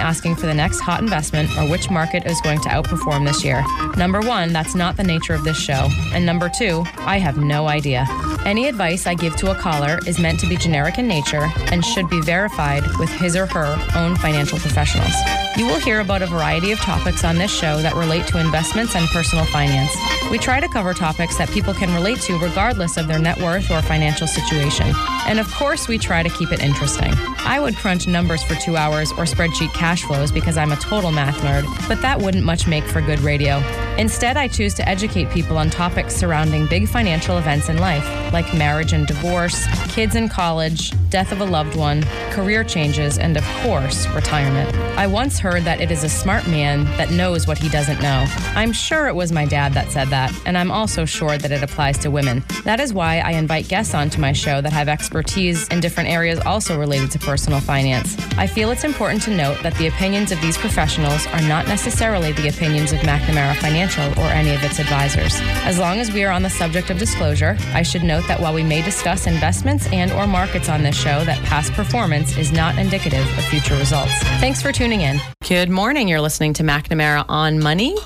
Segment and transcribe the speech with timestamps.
[0.00, 3.62] asking for the next hot investment or which market is going to outperform this year.
[3.96, 5.88] Number one, that's not the nature of this show.
[6.12, 8.06] And number two, I have no idea.
[8.44, 11.84] Any advice I give to a caller is meant to be generic in nature and
[11.84, 15.14] should be verified with his or her own financial professionals.
[15.56, 18.94] You will hear about a variety of topics on this show that relate to investments
[18.94, 19.94] and personal finance.
[20.30, 23.70] We try to cover topics that people can relate to regardless of their net worth
[23.70, 24.92] or financial situation.
[25.26, 27.12] And of course, we try to keep it interesting.
[27.38, 31.10] I would crunch numbers for two hours or spreadsheet cash flows because I'm a total
[31.10, 33.60] math nerd, but that wouldn't much make for good radio.
[33.98, 38.54] Instead, I choose to educate people on topics surrounding big financial events in life, like
[38.54, 43.44] marriage and divorce, kids in college, death of a loved one, career changes, and of
[43.62, 44.72] course, retirement.
[44.96, 48.24] I once heard that it is a smart man that knows what he doesn't know.
[48.54, 51.62] I'm sure it was my dad that said that, and I'm also sure that it
[51.64, 52.44] applies to women.
[52.64, 56.38] That is why I invite guests onto my show that have expertise in different areas
[56.46, 58.16] also related to personal finance.
[58.38, 62.32] I feel it's important to note that the opinions of these professionals are not necessarily
[62.32, 65.40] the opinions of McNamara Financial or any of its advisors.
[65.64, 68.52] As long as we are on the subject of disclosure, I should note that while
[68.52, 72.76] we may discuss investments and or markets on this show, that past performance is not
[72.76, 74.12] indicative of future results.
[74.38, 75.18] Thanks for tuning in.
[75.48, 76.08] Good morning.
[76.08, 77.96] You're listening to McNamara on Money.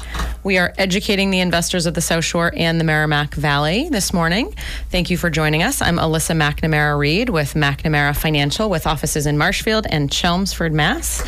[0.45, 4.55] We are educating the investors of the South Shore and the Merrimack Valley this morning.
[4.91, 5.81] Thank you for joining us.
[5.81, 11.25] I'm Alyssa McNamara Reed with McNamara Financial with offices in Marshfield and Chelmsford, Mass.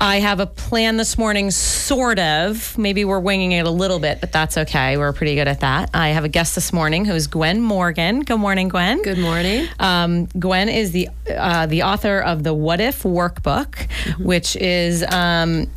[0.00, 2.76] I have a plan this morning, sort of.
[2.76, 4.96] Maybe we're winging it a little bit, but that's okay.
[4.96, 5.90] We're pretty good at that.
[5.94, 8.22] I have a guest this morning who's Gwen Morgan.
[8.22, 9.02] Good morning, Gwen.
[9.02, 9.68] Good morning.
[9.78, 14.24] Um, Gwen is the uh, the author of the What If Workbook, mm-hmm.
[14.24, 15.04] which is.
[15.04, 15.70] Um,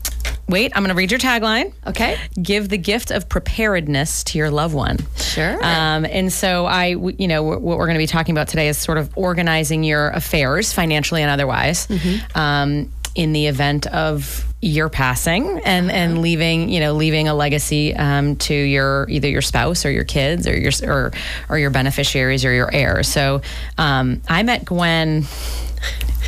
[0.48, 1.74] Wait, I'm going to read your tagline.
[1.88, 2.18] Okay.
[2.42, 4.98] Give the gift of preparedness to your loved one.
[5.18, 5.54] Sure.
[5.64, 8.78] Um, and so I, you know, what we're going to be talking about today is
[8.78, 11.88] sort of organizing your affairs, financially and otherwise.
[11.88, 12.38] Mm-hmm.
[12.38, 16.22] Um, in the event of your passing and and uh-huh.
[16.22, 20.48] leaving you know leaving a legacy um, to your either your spouse or your kids
[20.48, 21.12] or your or
[21.50, 23.08] or your beneficiaries or your heirs.
[23.08, 23.42] So
[23.78, 25.26] um, I met Gwen.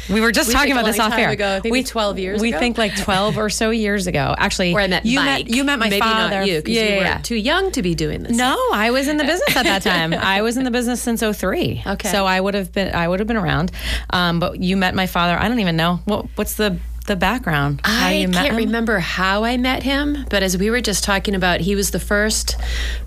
[0.09, 1.31] We were just we talking about this off air.
[1.31, 2.41] Ago, we 12 years.
[2.41, 2.59] We ago?
[2.59, 4.35] think like 12 or so years ago.
[4.37, 5.47] Actually, where I met you Mike.
[5.47, 6.39] met you met my Maybe father.
[6.39, 7.17] Not you, because yeah, you were yeah.
[7.17, 8.37] too young to be doing this.
[8.37, 10.13] No, I was in the business at that time.
[10.17, 11.83] I was in the business since 03.
[11.85, 13.71] Okay, so I would have been I would have been around.
[14.09, 15.37] Um, but you met my father.
[15.37, 17.81] I don't even know what what's the the background?
[17.83, 21.75] I can't remember how I met him, but as we were just talking about, he
[21.75, 22.55] was the first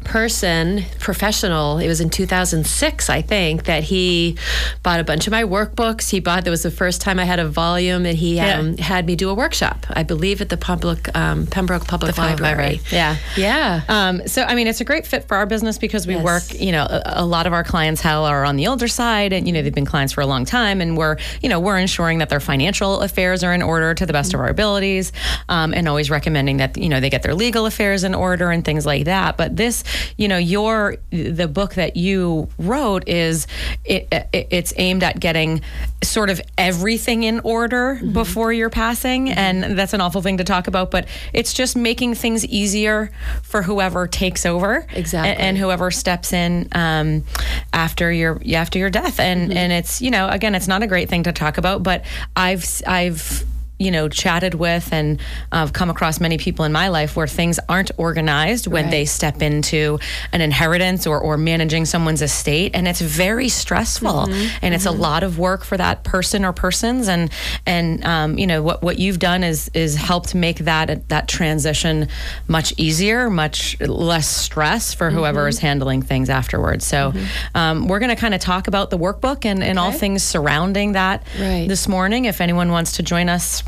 [0.04, 1.78] person, professional.
[1.78, 4.36] It was in 2006, I think, that he
[4.82, 6.10] bought a bunch of my workbooks.
[6.10, 6.44] He bought.
[6.44, 8.58] That was the first time I had a volume, and he yeah.
[8.58, 9.86] um, had me do a workshop.
[9.90, 12.40] I believe at the public um, Pembroke Public Library.
[12.42, 12.80] Library.
[12.90, 13.82] Yeah, yeah.
[13.88, 16.24] Um, so I mean, it's a great fit for our business because we yes.
[16.24, 16.60] work.
[16.60, 19.46] You know, a, a lot of our clients clientele are on the older side, and
[19.46, 22.18] you know they've been clients for a long time, and we're you know we're ensuring
[22.18, 25.12] that their financial affairs are in order to the best of our abilities,
[25.48, 28.64] um, and always recommending that you know they get their legal affairs in order and
[28.64, 29.36] things like that.
[29.36, 29.84] But this,
[30.16, 33.46] you know, your the book that you wrote is
[33.84, 35.60] it, it, it's aimed at getting
[36.02, 38.12] sort of everything in order mm-hmm.
[38.12, 39.38] before your passing, mm-hmm.
[39.38, 40.90] and that's an awful thing to talk about.
[40.90, 43.10] But it's just making things easier
[43.42, 47.24] for whoever takes over, exactly, and, and whoever steps in um,
[47.72, 49.20] after your after your death.
[49.20, 49.58] And mm-hmm.
[49.58, 52.04] and it's you know again, it's not a great thing to talk about, but
[52.36, 53.44] I've I've
[53.80, 55.20] you know, chatted with and
[55.52, 58.90] uh, come across many people in my life where things aren't organized when right.
[58.90, 59.98] they step into
[60.32, 62.72] an inheritance or, or managing someone's estate.
[62.74, 64.32] And it's very stressful mm-hmm.
[64.32, 64.72] and mm-hmm.
[64.74, 65.00] it's a mm-hmm.
[65.00, 67.08] lot of work for that person or persons.
[67.08, 67.30] And,
[67.64, 72.08] and um, you know, what, what you've done is, is helped make that, that transition
[72.48, 75.48] much easier, much less stress for whoever mm-hmm.
[75.48, 76.84] is handling things afterwards.
[76.84, 77.56] So mm-hmm.
[77.56, 79.86] um, we're going to kind of talk about the workbook and, and okay.
[79.86, 81.66] all things surrounding that right.
[81.66, 82.26] this morning.
[82.26, 83.62] If anyone wants to join us,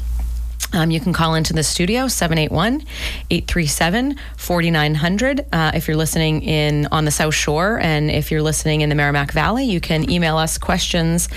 [0.74, 2.82] Um, you can call into the studio 781
[3.30, 8.80] 837 4900 uh, if you're listening in on the South Shore and if you're listening
[8.80, 11.28] in the Merrimack Valley you can email us questions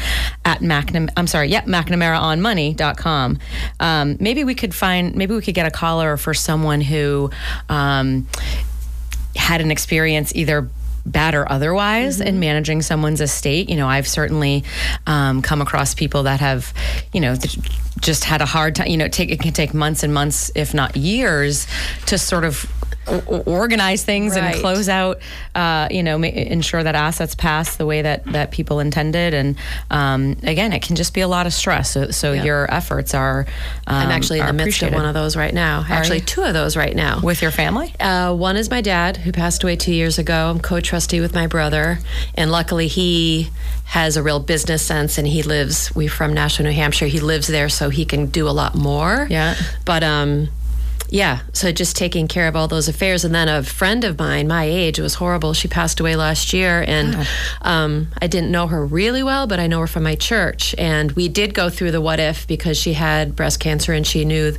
[0.46, 3.40] at McNam- I'm sorry yep McNamaraonmoney.com
[3.82, 7.30] um, maybe we could find maybe we could get a caller for someone who
[7.68, 8.28] um,
[9.36, 10.70] had an experience either
[11.06, 12.28] bad or otherwise mm-hmm.
[12.28, 13.70] in managing someone's estate.
[13.70, 14.64] You know, I've certainly
[15.08, 16.74] um, come across people that have,
[17.14, 17.58] you know, th-
[18.00, 18.88] just had a hard time.
[18.88, 21.68] You know, take it can take months and months, if not years,
[22.08, 22.72] to sort of
[23.08, 24.54] organize things right.
[24.54, 25.20] and close out,
[25.54, 29.34] uh, you know, ma- ensure that assets pass the way that, that people intended.
[29.34, 29.56] And
[29.92, 31.92] um, again, it can just be a lot of stress.
[31.92, 32.44] So, so yeah.
[32.44, 33.46] your efforts are.
[33.88, 35.86] Um, I'm actually in the midst of one of those right now.
[35.88, 37.20] Actually, two of those right now.
[37.22, 37.94] With your family?
[38.00, 40.50] Uh, one is my dad, who passed away two years ago.
[40.50, 42.00] I'm co trustee with my brother.
[42.36, 43.50] And luckily, he
[43.86, 47.06] has a real business sense and he lives, we're from Nashua, New Hampshire.
[47.06, 49.28] He lives there, so he can do a lot more.
[49.30, 49.56] Yeah.
[49.86, 50.50] But, um,
[51.10, 53.24] yeah, so just taking care of all those affairs.
[53.24, 55.54] And then a friend of mine, my age, it was horrible.
[55.54, 57.28] She passed away last year, and
[57.62, 60.76] um, I didn't know her really well, but I know her from my church.
[60.78, 64.26] And we did go through the what if because she had breast cancer and she
[64.26, 64.56] knew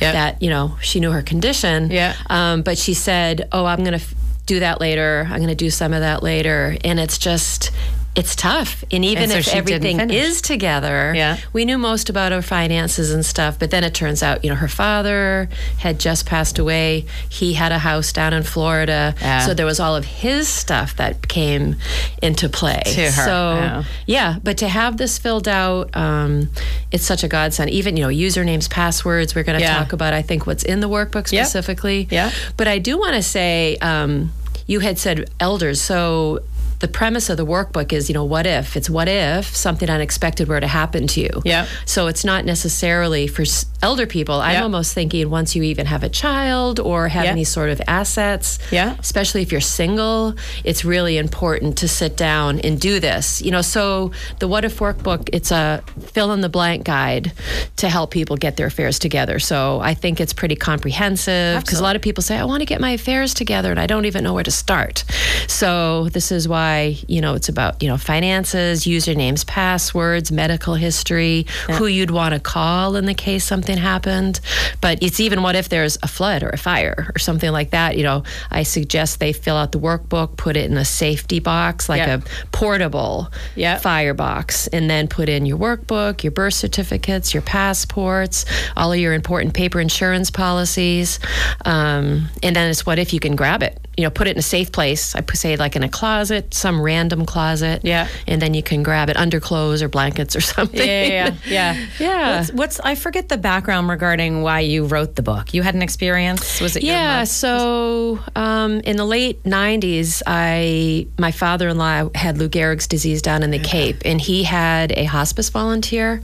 [0.00, 0.12] yep.
[0.14, 1.90] that, you know, she knew her condition.
[1.90, 2.14] Yeah.
[2.28, 3.96] Um, but she said, Oh, I'm going to.
[3.96, 4.14] F-
[4.48, 5.26] do that later.
[5.28, 6.74] I'm going to do some of that later.
[6.82, 7.70] And it's just,
[8.18, 8.82] it's tough.
[8.90, 11.38] And even and so if everything is together, yeah.
[11.52, 13.60] we knew most about our finances and stuff.
[13.60, 15.48] But then it turns out, you know, her father
[15.78, 17.06] had just passed away.
[17.28, 19.14] He had a house down in Florida.
[19.20, 19.46] Yeah.
[19.46, 21.76] So there was all of his stuff that came
[22.20, 22.82] into play.
[22.84, 23.10] To her.
[23.24, 23.84] So, yeah.
[24.06, 24.38] yeah.
[24.42, 26.48] But to have this filled out, um,
[26.90, 27.70] it's such a godsend.
[27.70, 30.88] Even, you know, usernames, passwords, we're going to talk about, I think, what's in the
[30.88, 32.08] workbook specifically.
[32.10, 32.32] Yeah.
[32.56, 34.32] But I do want to say, um,
[34.66, 35.80] you had said elders.
[35.80, 36.40] So
[36.80, 38.76] the premise of the workbook is, you know, what if?
[38.76, 41.42] It's what if something unexpected were to happen to you.
[41.44, 41.66] Yeah.
[41.86, 43.44] So it's not necessarily for
[43.82, 44.40] elder people.
[44.40, 48.58] I'm almost thinking once you even have a child or have any sort of assets,
[48.70, 48.96] yeah.
[48.98, 50.34] especially if you're single,
[50.64, 53.42] it's really important to sit down and do this.
[53.42, 57.32] You know, so the What If workbook, it's a fill in the blank guide
[57.76, 59.38] to help people get their affairs together.
[59.38, 62.66] So I think it's pretty comprehensive because a lot of people say, I want to
[62.66, 65.04] get my affairs together and I don't even know where to start.
[65.46, 70.74] So this is why why you know it's about you know finances, usernames, passwords, medical
[70.74, 71.76] history, yeah.
[71.76, 74.40] who you'd want to call in the case something happened.
[74.80, 77.96] But it's even what if there's a flood or a fire or something like that.
[77.96, 81.88] You know, I suggest they fill out the workbook, put it in a safety box,
[81.88, 82.22] like a
[82.52, 83.78] portable yeah.
[83.78, 88.44] fire box, and then put in your workbook, your birth certificates, your passports,
[88.76, 91.18] all of your important paper insurance policies,
[91.64, 94.38] um, and then it's what if you can grab it you know, put it in
[94.38, 95.16] a safe place.
[95.16, 97.80] I say like in a closet, some random closet.
[97.82, 98.06] Yeah.
[98.28, 100.78] And then you can grab it under clothes or blankets or something.
[100.78, 101.86] Yeah, yeah, yeah.
[101.98, 102.36] yeah.
[102.36, 105.52] What's, what's, I forget the background regarding why you wrote the book.
[105.52, 106.60] You had an experience.
[106.60, 106.84] Was it?
[106.84, 107.24] Yeah.
[107.24, 113.50] so um, in the late '90s, I my father-in-law had Lou Gehrig's disease down in
[113.50, 116.22] the Cape, and he had a hospice volunteer.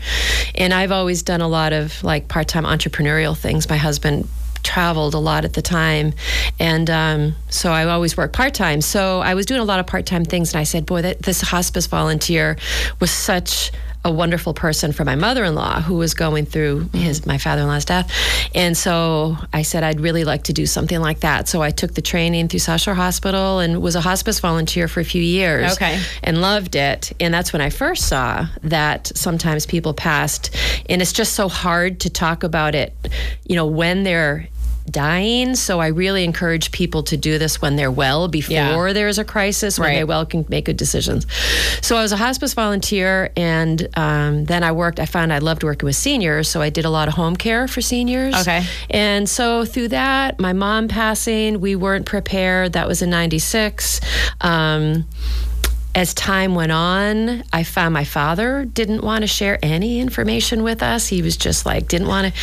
[0.55, 3.69] And I've always done a lot of like part-time entrepreneurial things.
[3.69, 4.29] My husband
[4.65, 6.15] traveled a lot at the time.
[6.59, 8.81] And um, so I always worked part time.
[8.81, 10.53] So I was doing a lot of part time things.
[10.53, 12.57] And I said, boy, that, this hospice volunteer
[12.99, 13.71] was such
[14.05, 18.13] a wonderful person for my mother-in-law who was going through his my father-in-law's death
[18.55, 21.95] and so i said i'd really like to do something like that so i took
[21.95, 25.73] the training through south shore hospital and was a hospice volunteer for a few years
[25.73, 25.99] okay.
[26.23, 30.55] and loved it and that's when i first saw that sometimes people passed
[30.91, 32.93] and it's just so hard to talk about it
[33.47, 34.47] you know when they're
[34.91, 35.55] dying.
[35.55, 38.93] So I really encourage people to do this when they're well, before yeah.
[38.93, 39.97] there's a crisis, when right.
[39.97, 41.27] they well can make good decisions.
[41.81, 45.01] So I was a hospice volunteer, and um, then I worked.
[45.01, 47.67] I found I loved working with seniors, so I did a lot of home care
[47.69, 48.35] for seniors.
[48.35, 48.65] Okay.
[48.91, 52.75] And so through that, my mom passing, we weren't prepared.
[52.75, 54.01] That was in '96.
[54.41, 55.07] Um,
[55.95, 60.83] as time went on, I found my father didn't want to share any information with
[60.83, 61.07] us.
[61.07, 62.41] He was just like, didn't want to.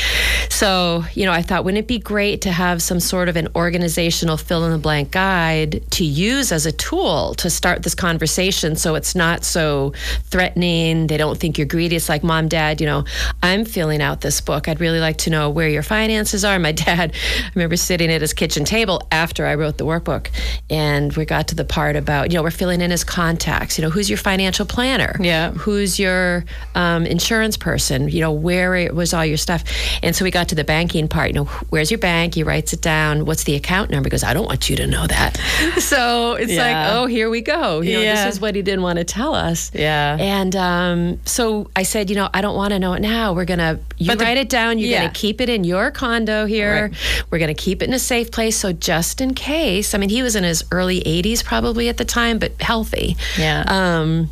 [0.49, 3.49] So, you know, I thought, wouldn't it be great to have some sort of an
[3.53, 8.77] organizational fill in the blank guide to use as a tool to start this conversation
[8.77, 9.91] so it's not so
[10.23, 11.07] threatening?
[11.07, 11.97] They don't think you're greedy.
[11.97, 13.03] It's like, mom, dad, you know,
[13.43, 14.69] I'm filling out this book.
[14.69, 16.57] I'd really like to know where your finances are.
[16.57, 20.29] My dad, I remember sitting at his kitchen table after I wrote the workbook,
[20.69, 23.77] and we got to the part about, you know, we're filling in his contact contacts?
[23.77, 25.15] You know, who's your financial planner?
[25.19, 25.51] Yeah.
[25.51, 26.45] Who's your
[26.75, 28.07] um, insurance person?
[28.09, 29.63] You know, where was all your stuff?
[30.03, 31.27] And so we got to the banking part.
[31.29, 32.35] You know, where's your bank?
[32.35, 33.25] He writes it down.
[33.25, 34.07] What's the account number?
[34.07, 35.37] He goes, I don't want you to know that.
[35.79, 36.63] so it's Yeah.
[36.65, 37.81] like, oh, here we go.
[37.81, 38.25] You know, Yeah.
[38.25, 39.71] this is what he didn't want to tell us.
[39.73, 40.17] Yeah.
[40.19, 43.33] And um, so I said, you know, I don't want to know it now.
[43.33, 44.77] We're gonna you But the- write it down.
[44.79, 45.01] You're yeah.
[45.01, 46.89] gonna keep it in your condo here.
[46.91, 47.23] Right.
[47.31, 48.57] We're gonna keep it in a safe place.
[48.57, 52.05] So just in case, I mean, he was in his early 80s probably at the
[52.05, 53.15] time, but healthy.
[53.37, 53.63] Yeah.
[53.67, 54.29] Um,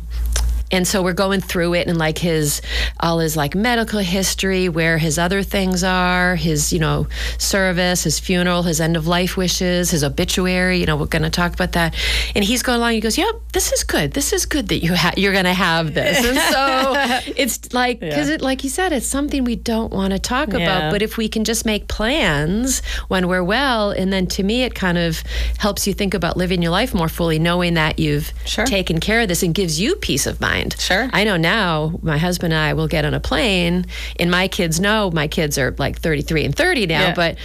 [0.72, 2.62] and so we're going through it and like his
[3.00, 7.06] all his like medical history where his other things are his you know
[7.38, 11.30] service his funeral his end of life wishes his obituary you know we're going to
[11.30, 11.94] talk about that
[12.34, 14.94] and he's going along he goes yep this is good this is good that you
[14.94, 18.34] ha- you're going to have this and so it's like because Yeah.
[18.36, 20.58] it like you said it's something we don't want to talk Yeah.
[20.58, 24.62] about but if we can just make plans when we're well and then to me
[24.62, 25.22] it kind of
[25.58, 28.66] helps you think about living your life more fully knowing that you've Sure.
[28.66, 31.08] taken care of this and gives you peace of mind Sure.
[31.12, 33.86] I know now my husband and I will get on a plane
[34.18, 37.14] and my kids know my kids are like 33 and 30 now, Yeah.
[37.14, 37.38] but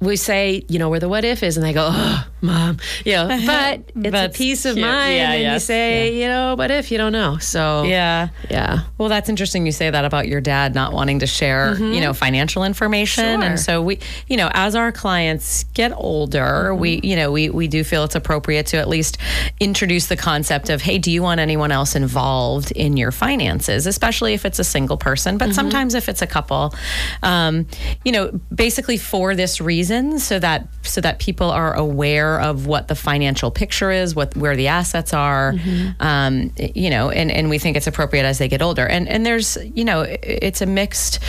[0.00, 3.12] we say, you know, where the what if is, and they go, oh, mom, you
[3.16, 4.86] know, but it's a peace of cute.
[4.86, 5.14] mind.
[5.16, 7.38] Yeah, and you yes, say, you know, what if you don't know?
[7.38, 8.28] So, Yeah.
[8.50, 8.80] yeah.
[8.98, 12.12] Well, that's interesting you say that about your dad not wanting to share, you know,
[12.12, 13.24] financial information.
[13.24, 13.40] Mm-hmm.
[13.40, 13.50] Sure.
[13.50, 13.98] And so we,
[14.28, 16.80] you know, as our clients get older, Mm-hmm.
[16.80, 19.18] we, you know, we we do feel it's appropriate to at least
[19.60, 24.34] introduce the concept of, hey, do you want anyone else involved in your finances, especially
[24.34, 25.48] if it's a single person, Mm-hmm.
[25.48, 26.74] but sometimes if it's a couple.
[27.22, 27.66] Um,
[28.04, 32.88] you know, basically for this reason, so that so that people are aware of what
[32.88, 36.02] the financial picture is, what where the assets are, Mm-hmm.
[36.02, 38.86] um, you know, and, and we think it's appropriate as they get older.
[38.86, 41.20] And and there's you know it's a mixed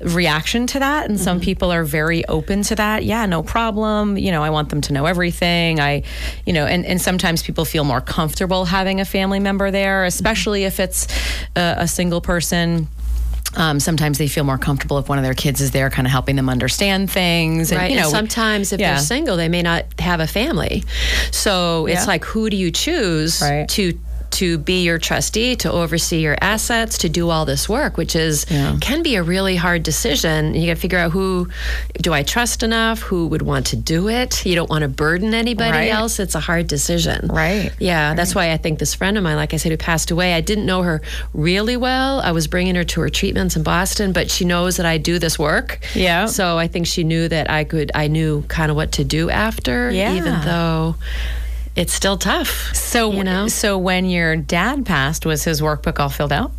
[0.00, 1.24] reaction to that, and Mm-hmm.
[1.24, 3.04] some people are very open to that.
[3.04, 4.16] Yeah, no problem.
[4.16, 5.80] You know, I want them to know everything.
[5.80, 6.02] I,
[6.46, 10.64] you know, and and sometimes people feel more comfortable having a family member there, especially
[10.64, 11.06] if it's
[11.56, 12.88] a, a single person.
[13.56, 16.10] Um, sometimes they feel more comfortable if one of their kids is there, kind of
[16.12, 17.70] helping them understand things.
[17.70, 17.90] And, Right.
[17.90, 18.94] you know, and sometimes if yeah.
[18.94, 20.84] they're single, they may not have a family.
[21.30, 22.06] So it's Yeah.
[22.06, 23.68] like, who do you choose Right.
[23.70, 23.98] to
[24.34, 28.46] to be your trustee, to oversee your assets, to do all this work, which is
[28.50, 28.76] Yeah.
[28.80, 30.54] can be a really hard decision.
[30.54, 31.48] You got to figure out who
[32.00, 34.44] do I trust enough, who would want to do it.
[34.46, 35.90] You don't want to burden anybody Right.
[35.92, 36.18] else.
[36.20, 37.28] It's a hard decision.
[37.32, 37.72] Right.
[37.78, 40.34] Yeah, that's why I think this friend of mine, like I said, who passed away,
[40.34, 41.00] I didn't know her
[41.32, 42.20] really well.
[42.20, 45.18] I was bringing her to her treatments in Boston, but she knows that I do
[45.18, 45.80] this work.
[45.94, 46.26] Yeah.
[46.26, 49.30] So I think she knew that I could, I knew kind of what to do
[49.30, 50.14] after, Yeah.
[50.14, 50.96] even though
[51.76, 52.74] it's still tough.
[52.74, 53.48] So, you know?
[53.48, 56.52] so when your dad passed, was his workbook all filled out?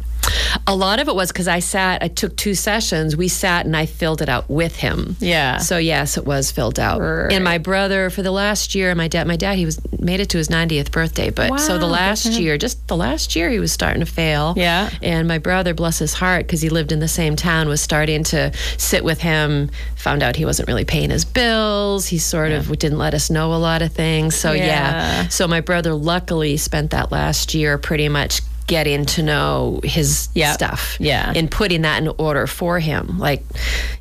[0.67, 3.15] A lot of it was because I sat, I took two sessions.
[3.15, 5.15] We sat and I filled it out with him.
[5.19, 5.57] Yeah.
[5.57, 6.99] So yes, it was filled out.
[6.99, 7.31] Right.
[7.31, 10.29] And my brother for the last year, my dad, my dad, he was made it
[10.29, 11.29] to his 90th birthday.
[11.29, 12.43] But so the last good for him.
[12.43, 14.53] year, just the last year, he was starting to fail.
[14.55, 14.89] Yeah.
[15.01, 18.23] And my brother, bless his heart, because he lived in the same town, was starting
[18.25, 19.69] to sit with him.
[19.97, 22.07] Found out he wasn't really paying his bills.
[22.07, 24.35] He sort of didn't let us know a lot of things.
[24.35, 24.65] So yeah.
[24.65, 25.27] Yeah.
[25.29, 30.53] So my brother luckily spent that last year pretty much getting to know his Yep.
[30.55, 31.31] stuff Yeah.
[31.35, 33.43] and putting that in order for him like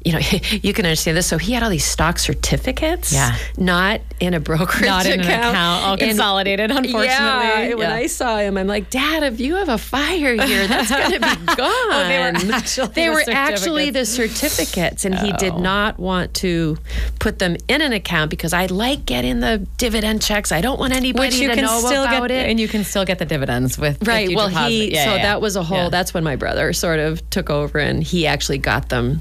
[0.05, 0.19] you know
[0.63, 3.37] you can understand this so he had all these stock certificates Yeah.
[3.57, 7.07] not in a brokerage Not in an account, all And- consolidated, unfortunately.
[7.07, 10.67] yeah, and when I saw him, I'm like, Dad, if you have a fire here,
[10.67, 11.57] that's going to be gone.
[11.95, 14.17] Oh, they were actually They the were actually certificates.
[14.17, 15.59] the certificates, and he did Oh.
[15.59, 16.79] not want to
[17.19, 20.53] put them in an account because I like getting the dividend checks.
[20.53, 22.49] I don't want anybody to can know still about get, it.
[22.51, 24.35] and you can still get the dividends with Right.
[24.35, 24.71] Well, deposit.
[24.71, 25.77] he Yeah, so yeah, that was a whole.
[25.85, 25.89] yeah.
[25.91, 29.21] That's when my brother sort of took over, and he actually got them,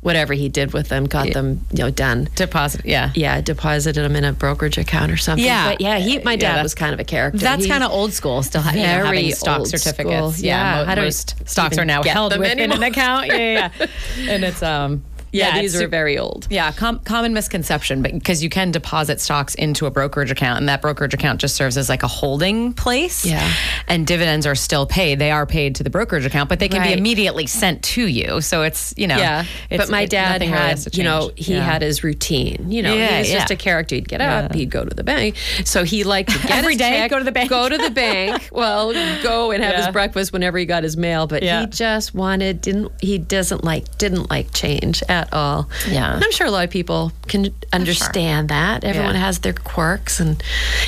[0.00, 2.28] whatever he did with them, got them, you know, done.
[2.34, 2.82] deposit.
[2.84, 5.44] Yeah, Yeah, deposited them in a brokerage account or something.
[5.44, 5.70] Yeah.
[5.70, 7.38] but yeah, he, my dad was kind of a character.
[7.38, 8.42] That's kind of old school.
[8.42, 10.36] Still, ha- you know, having Very stock certificates.
[10.36, 10.44] school.
[10.46, 13.26] Yeah, Yeah, mo- most stocks are now held within an account.
[13.28, 13.86] Yeah, yeah, yeah.
[14.32, 15.02] and it's um.
[15.32, 16.46] Yeah, it's these are very old.
[16.50, 20.68] Yeah, com- common misconception, but because you can deposit stocks into a brokerage account, and
[20.68, 23.24] that brokerage account just serves as like a holding place.
[23.24, 23.50] Yeah.
[23.86, 25.18] and dividends are still paid.
[25.18, 28.40] They are paid to the brokerage account, but they can be immediately sent to you.
[28.40, 31.54] So it's you know, Yeah, it's- but my dad really had, has you know, he
[31.54, 31.64] Yeah.
[31.64, 32.70] had his routine.
[32.70, 33.94] You know, Yeah, he was just a character.
[33.94, 35.36] He'd get up, he'd go to the bank.
[35.64, 37.50] So he liked to get Every day, check, go to the bank.
[37.50, 38.48] go to the bank.
[38.52, 38.92] Well,
[39.22, 39.84] go and have Yeah.
[39.86, 41.26] his breakfast whenever he got his mail.
[41.26, 41.60] But Yeah.
[41.62, 45.68] he just wanted didn't he doesn't like didn't like change at all.
[45.88, 46.14] Yeah.
[46.14, 48.84] and I'm sure a lot of people can understand that.
[48.84, 49.20] Everyone Yeah.
[49.26, 50.42] has their quirks, and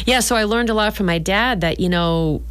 [0.07, 0.21] yeah.
[0.21, 2.43] So I learned a lot from my dad that you know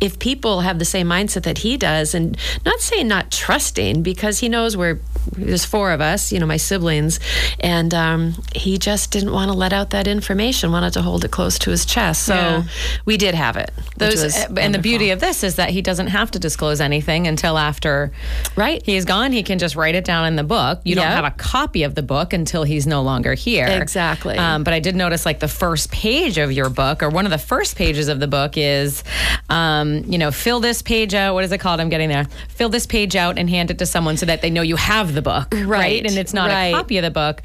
[0.00, 4.38] if people have the same mindset that he does, and not saying not trusting because
[4.38, 5.00] he knows we're
[5.36, 7.20] there's four of us, you know, my siblings,
[7.60, 11.30] and um, he just didn't want to let out that information, wanted to hold it
[11.30, 12.22] close to his chest.
[12.24, 12.62] So Yeah.
[13.04, 13.70] we did have it.
[13.98, 17.26] Those, was and the beauty of this is that he doesn't have to disclose anything
[17.26, 18.12] until after
[18.56, 18.82] Right.
[18.84, 19.32] he's gone.
[19.32, 20.80] He can just write it down in the book.
[20.84, 23.66] You don't have a copy of the book until he's no longer here.
[23.66, 24.38] Exactly.
[24.38, 27.30] Um, but I did notice like the first page of your book, or one of
[27.30, 29.04] the first pages of the book, is,
[29.50, 31.34] um, you know, fill this page out.
[31.34, 31.80] What is it called?
[31.80, 32.26] I'm getting there.
[32.48, 35.14] Fill this page out and hand it to someone so that they know you have
[35.14, 36.04] the book, Right.
[36.04, 36.66] And it's not Right.
[36.66, 37.42] a copy of the book.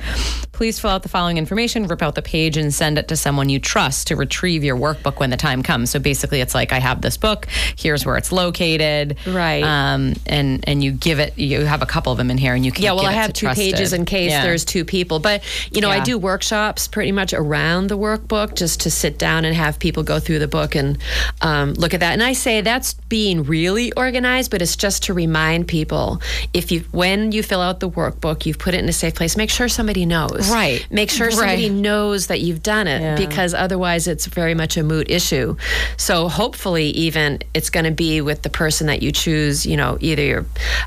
[0.52, 3.50] Please fill out the following information, rip out the page, and send it to someone
[3.50, 5.90] you trust to retrieve your workbook when the time comes.
[5.90, 7.48] So basically, it's like I have this book.
[7.78, 9.18] Here's where it's located.
[9.28, 9.64] Right.
[9.64, 11.38] Um, and and you give it.
[11.38, 12.84] You have a couple of them in here, and you can.
[12.86, 13.74] Yeah, well, I have two trusted.
[13.74, 14.44] pages in case Yeah.
[14.44, 15.20] there's two people.
[15.20, 19.44] But, you know, I do workshops pretty much around the workbook just to sit down
[19.44, 20.98] and have people go through the book and
[21.42, 22.14] um, look at that.
[22.14, 26.22] And I say that's being really organized, but it's just to remind people
[26.54, 29.36] if you, when you fill out the workbook, you've put it in a safe place,
[29.36, 30.50] make sure somebody knows.
[30.52, 30.86] Right.
[30.92, 31.72] Make sure somebody Right.
[31.72, 33.16] knows that you've done it Yeah.
[33.16, 35.56] because otherwise it's very much a moot issue.
[35.98, 39.66] So hopefully, even it's going to be with the person that you choose.
[39.66, 40.46] You know, either your,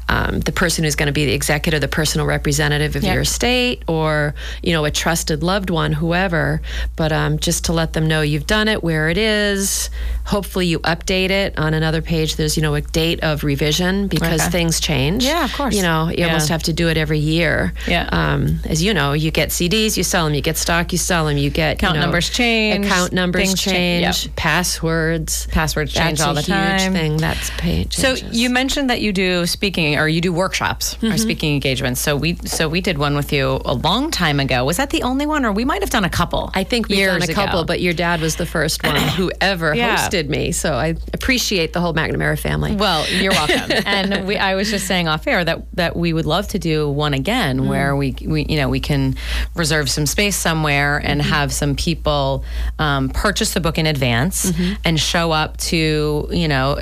[0.08, 3.14] um, the person who's going to be the executive, the personal representative of Yeah.
[3.14, 6.60] your estate, or you know, a trusted loved one, whoever.
[6.96, 9.90] But um, just to let them know you've done it, where it is.
[10.24, 12.36] Hopefully, you update it on another page.
[12.36, 14.50] There's you know a date of revision because Okay.
[14.50, 15.24] things change.
[15.24, 15.74] Yeah, of course.
[15.74, 16.26] You know, you Yeah.
[16.28, 17.72] almost have to do it every year.
[17.86, 18.08] Yeah.
[18.12, 20.34] Um, as you know, you get CDs, you sell them.
[20.34, 21.36] You get stock, you sell them.
[21.38, 24.26] You get Account you know, numbers change, Account numbers change.
[24.26, 24.34] yep.
[24.36, 25.46] Passwords.
[25.46, 26.80] Passwords change That's all a the time.
[26.80, 27.16] Huge thing.
[27.16, 27.94] That's page.
[27.94, 31.12] So you mentioned that you do speaking or you do workshops Mm-hmm.
[31.12, 32.00] or speaking engagements.
[32.00, 34.64] So we so we did one with you a long time ago.
[34.64, 36.50] Was that the only one, or we might have done a couple?
[36.54, 37.66] I think we've done a couple, ago?
[37.66, 39.96] but your dad was the first one who ever Yeah.
[39.96, 40.52] hosted me.
[40.52, 42.74] So I appreciate the whole McNamara family.
[42.74, 43.70] Well, you're welcome.
[43.86, 46.88] and we, I was just saying off air that that we would love to do
[46.88, 47.68] one again, Mm.
[47.68, 49.14] where we, we you know we can
[49.54, 51.30] reserve some space somewhere and Mm-hmm.
[51.30, 52.44] have some people
[52.78, 54.74] um, purchase the book in advance Mm-hmm.
[54.84, 56.78] and show up to you know.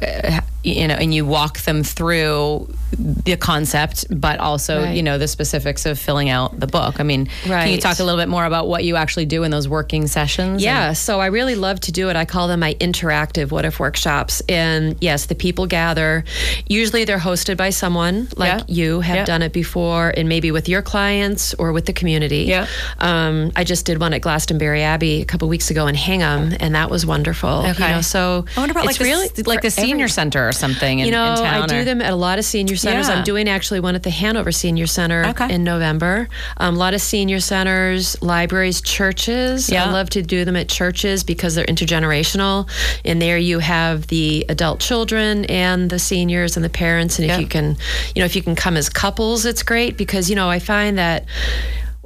[0.66, 2.68] You know, and you walk them through
[2.98, 4.96] the concept, but also, Right.
[4.96, 6.98] you know, the specifics of filling out the book.
[6.98, 9.50] I mean, can you talk a little bit more about what you actually do in
[9.52, 10.62] those working sessions?
[10.62, 12.16] Yeah, so I really love to do it.
[12.16, 14.42] I call them my interactive what if workshops.
[14.48, 16.24] And yes, the people gather.
[16.68, 18.62] Usually they're hosted by someone like Yeah.
[18.66, 19.24] you have Yeah.
[19.24, 22.44] done it before, and maybe with your clients or with the community.
[22.48, 22.66] Yeah.
[22.98, 26.74] Um, I just did one at Glastonbury Abbey a couple weeks ago in Hingham, and
[26.74, 27.62] that was wonderful.
[27.64, 27.90] You Okay.
[27.92, 30.48] know, so I wonder about it's like the, really like the for every- senior center
[30.56, 30.98] something.
[31.00, 33.08] In, you know, I do or- them at a lot of senior centers.
[33.08, 33.14] Yeah.
[33.16, 35.52] I'm doing actually one at the Hanover Senior Center Okay.
[35.54, 36.28] in November.
[36.56, 39.68] Um, a lot of senior centers, libraries, churches.
[39.70, 39.84] Yeah.
[39.84, 42.68] I love to do them at churches because they're intergenerational.
[43.04, 47.18] And there you have the adult children and the seniors and the parents.
[47.18, 47.38] And if Yeah.
[47.40, 47.76] you can,
[48.14, 50.98] you know, if you can come as couples, it's great because, you know, I find
[50.98, 51.24] that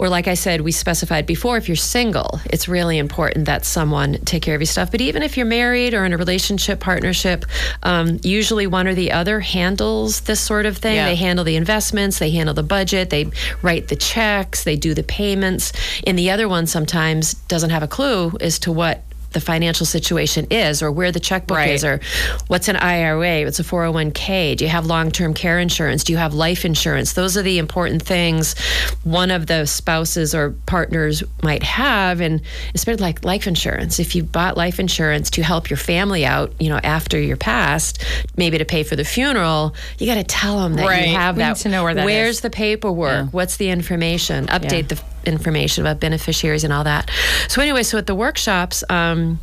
[0.01, 4.15] or like I said, we specified before, if you're single, it's really important that someone
[4.25, 4.91] take care of your stuff.
[4.91, 7.45] But even if you're married or in a relationship, partnership,
[7.83, 10.95] um, usually one or the other handles this sort of thing.
[10.95, 11.05] Yeah.
[11.05, 15.03] They handle the investments, they handle the budget, they write the checks, they do the
[15.03, 15.71] payments.
[16.07, 20.47] And the other one sometimes doesn't have a clue as to what the financial situation
[20.51, 21.71] is or where the checkbook Right.
[21.71, 22.01] is or
[22.49, 26.35] what's an IRA, what's a 401k, do you have long-term care insurance, do you have
[26.35, 27.12] life insurance?
[27.12, 28.55] Those are the important things
[29.05, 32.40] one of the spouses or partners might have and
[32.75, 33.99] especially like life insurance.
[34.01, 38.05] If you bought life insurance to help your family out, you know, after you're passed,
[38.37, 41.09] maybe to pay for the funeral, you got to tell them that Right.
[41.09, 41.49] you have We that.
[41.51, 42.40] need to know where that Where's is.
[42.40, 43.29] the paperwork?
[43.33, 44.47] What's the information?
[44.47, 47.11] Update the information about beneficiaries and all that.
[47.48, 49.38] So anyway, so at the workshops, um,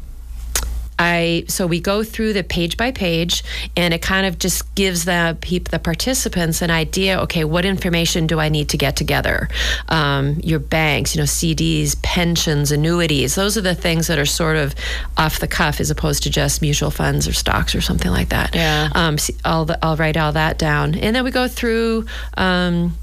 [0.99, 3.43] I so we go through the page by page,
[3.75, 7.19] and it kind of just gives the peop, the participants an idea.
[7.21, 9.47] Okay, what information do I need to get together?
[9.89, 13.35] Um, your banks, you know, CDs, pensions, annuities.
[13.35, 14.73] Those are the things that are sort of
[15.17, 18.55] off the cuff, as opposed to just mutual funds or stocks or something like that.
[18.55, 18.89] Yeah.
[18.95, 22.05] Um, I'll I'll write all that down, and then we go through.
[22.35, 22.97] Um,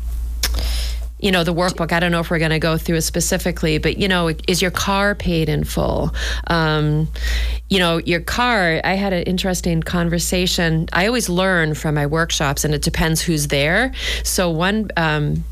[1.24, 1.90] you know, the workbook.
[1.90, 4.60] I don't know if we're going to go through it specifically, but you know, is
[4.60, 6.14] your car paid in full?
[6.48, 7.08] Um,
[7.70, 8.82] you know, your car.
[8.84, 10.87] I had an interesting conversation.
[10.92, 13.94] I always learn from my workshops, and it depends who's there.
[14.22, 14.90] So one.
[14.98, 15.44] Um,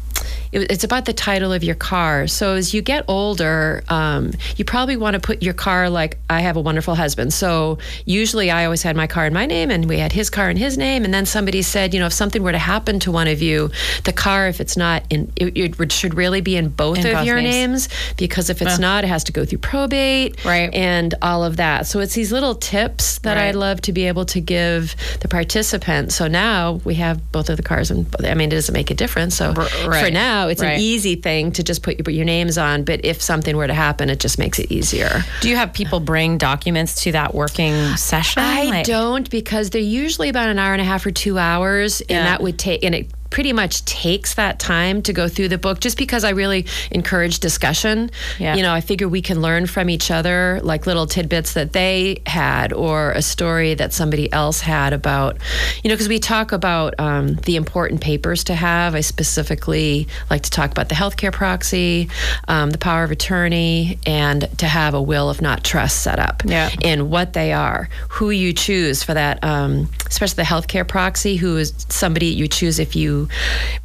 [0.53, 2.27] it, it's about the title of your car.
[2.27, 6.41] So as you get older, um, you probably want to put your car like I
[6.41, 7.33] have a wonderful husband.
[7.33, 10.51] So usually I always had my car in my name, and we had his car
[10.51, 11.05] in his name.
[11.05, 13.71] And then somebody said, you know, if something were to happen to one of you,
[14.05, 17.13] the car, if it's not in, it, it should really be in both In of
[17.15, 17.89] both your names.
[17.89, 20.73] names because if it's not, it has to go through probate, Right.
[20.75, 21.87] and all of that.
[21.87, 23.55] So it's these little tips that I Right.
[23.55, 26.15] love to be able to give the participants.
[26.15, 28.95] So now we have both of the cars, and I mean, it doesn't make a
[28.95, 29.37] difference.
[29.37, 30.13] So R- for right.
[30.43, 30.75] Now, it's Right.
[30.75, 32.83] an easy thing to just put your, put your names on.
[32.85, 35.25] But if something were to happen, it just makes it easier.
[35.41, 38.43] Do you have people bring documents to that working session?
[38.43, 42.01] I Like- don't because they're usually about an hour and a half or two hours,
[42.09, 45.57] and that would take and it pretty much takes that time to go through the
[45.57, 48.11] book just because I really encourage discussion.
[48.39, 48.55] Yeah.
[48.57, 52.21] You know, I figure we can learn from each other like little tidbits that they
[52.27, 55.39] had or a story that somebody else had about,
[55.83, 58.95] you know, because we talk about um, the important papers to have.
[58.95, 62.11] I specifically like to talk about the healthcare proxy,
[62.49, 66.43] um, the power of attorney, and to have a will of not trust set up
[66.45, 66.69] Yeah.
[66.85, 71.57] and what they are, who you choose for that, um, especially the healthcare proxy, who
[71.57, 73.22] is somebody you choose if you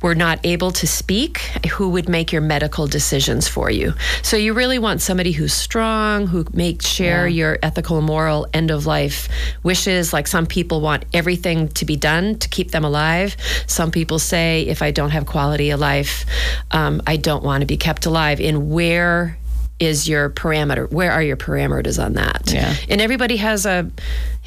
[0.02, 1.39] were not able to speak,
[1.71, 3.93] who would make your medical decisions for you.
[4.21, 8.71] So you really want somebody who's strong, who makes share your ethical and moral end
[8.71, 9.30] of life
[9.63, 10.13] wishes.
[10.13, 13.36] Like some people want everything to be done to keep them alive.
[13.67, 16.26] Some people say, if I don't have quality of life,
[16.71, 18.39] um, I don't want to be kept alive.
[18.39, 19.38] And where
[19.80, 22.73] is your parameter where are your parameters on that Yeah.
[22.89, 23.88] and everybody has a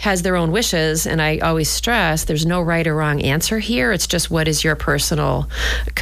[0.01, 3.93] has their own wishes and i always stress there's no right or wrong answer here.
[3.93, 5.49] It's just what is your personal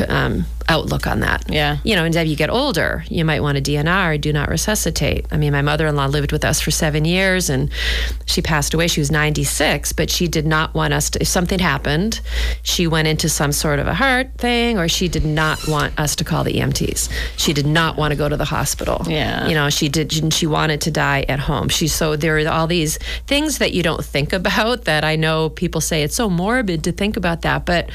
[0.08, 1.44] um, outlook on that.
[1.48, 1.78] Yeah.
[1.82, 5.26] you know and as you get older you might want a dnr do not resuscitate.
[5.32, 7.70] I mean my mother-in-law lived with us for seven years and
[8.26, 8.86] she passed away.
[8.88, 12.20] She was 96 but she did not want us to if something happened
[12.62, 16.14] she went into some sort of a heart thing or she did not want us
[16.16, 19.02] to call the emts she did not want to go to the hospital.
[19.06, 19.48] Yeah.
[19.48, 21.68] you know she did she wanted to die at home.
[21.68, 25.48] She so there are all these things that you don't think about that i know
[25.48, 27.88] people say it's so morbid to think about that but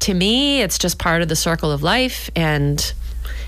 [0.00, 2.92] to me it's just part of the circle of life and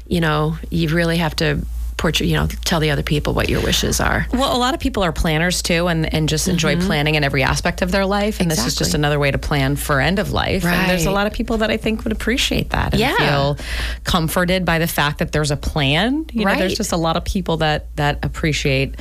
[0.06, 1.64] you know you really have to
[1.96, 4.80] portray you know tell the other people what your wishes are Well, a lot of
[4.80, 8.40] people are planners too, and, and just enjoy planning in every aspect of their life.
[8.40, 9.00] And this is just Mm-hmm.
[9.00, 10.64] Another way to plan for end of life.
[10.64, 13.16] And there's a lot of people that I think would appreciate that and Yeah.
[13.18, 13.58] feel
[14.04, 16.24] comforted by the fact that there's a plan.
[16.32, 18.94] You know, there's just a lot of people that that appreciate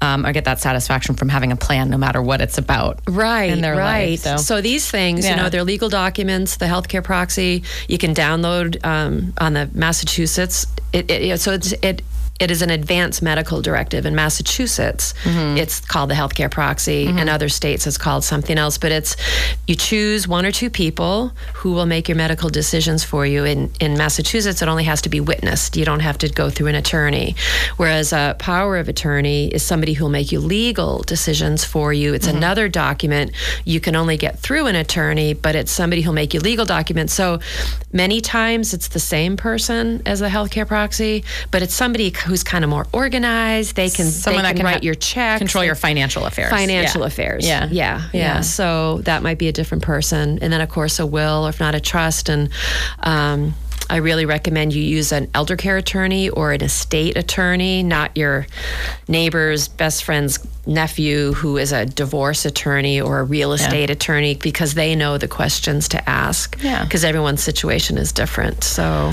[0.00, 3.00] um, or get that satisfaction from having a plan, no matter what it's about.
[3.08, 4.20] right in their right life.
[4.20, 8.84] So, so these things you know they're legal documents the healthcare proxy you can download
[8.84, 12.02] um, on the massachusetts it, it, it- so it's it
[12.38, 15.12] it is an advanced medical directive in Massachusetts.
[15.24, 15.56] Mm-hmm.
[15.56, 17.06] It's called the healthcare proxy.
[17.06, 17.28] In mm-hmm.
[17.28, 18.78] other states, it's called something else.
[18.78, 19.16] But it's
[19.66, 23.44] you choose one or two people who will make your medical decisions for you.
[23.44, 25.76] In in Massachusetts, it only has to be witnessed.
[25.76, 27.34] You don't have to go through an attorney.
[27.76, 32.14] Whereas a power of attorney is somebody who will make you legal decisions for you.
[32.14, 32.36] It's mm-hmm.
[32.36, 33.32] another document
[33.64, 37.12] you can only get through an attorney, but it's somebody who'll make you legal documents.
[37.12, 37.40] So
[37.92, 42.62] many times it's the same person as the healthcare proxy, but it's somebody who's kind
[42.64, 43.74] of more organized.
[43.74, 46.50] They can Someone they that can, can write ha- your check, control your financial affairs.
[46.50, 47.06] financial Yeah.
[47.06, 47.46] affairs.
[47.46, 47.68] Yeah.
[47.70, 48.40] yeah, yeah, Yeah.
[48.42, 51.58] So that might be a different person, and then of course a will, or if
[51.60, 52.50] not a trust, and.
[53.00, 53.54] Um,
[53.90, 58.46] I really recommend you use an elder care attorney or an estate attorney, not your
[59.08, 64.74] neighbor's best friend's nephew who is a divorce attorney or a real estate attorney because
[64.74, 66.62] they know the questions to ask.
[66.62, 66.84] Yeah.
[66.84, 68.62] Because everyone's situation is different.
[68.62, 69.12] So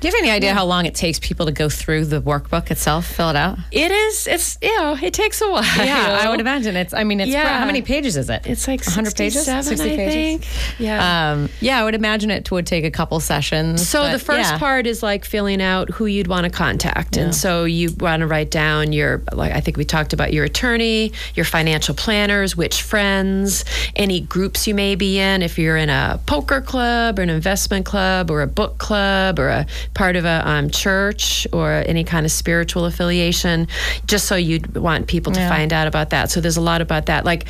[0.00, 2.70] Do you have any idea how long it takes people to go through the workbook
[2.70, 3.58] itself, fill it out?
[3.70, 5.62] it is, it's, you know, it takes a while.
[5.76, 6.94] Yeah, I would imagine it's.
[6.94, 7.58] I mean, it's Yeah.
[7.58, 8.46] how many pages is it?
[8.46, 10.46] It's like 100 pages, 67, I think.
[10.78, 11.32] Yeah.
[11.32, 13.86] Um, yeah, I would imagine it would take a couple sessions.
[13.86, 14.58] So but the first yeah.
[14.58, 18.26] part is like filling out who you'd want to contact, and so you want to
[18.26, 22.82] write down your like I think we talked about your attorney, your financial planners, which
[22.82, 23.64] friends,
[23.96, 25.42] any groups you may be in.
[25.42, 29.48] If you're in a poker club or an investment club or a book club or
[29.48, 33.66] a part of a um, church or any kind of spiritual affiliation,
[34.06, 35.48] just so you'd want people to Yeah.
[35.48, 36.30] find out about that.
[36.30, 37.24] So there's a lot about that.
[37.24, 37.46] Like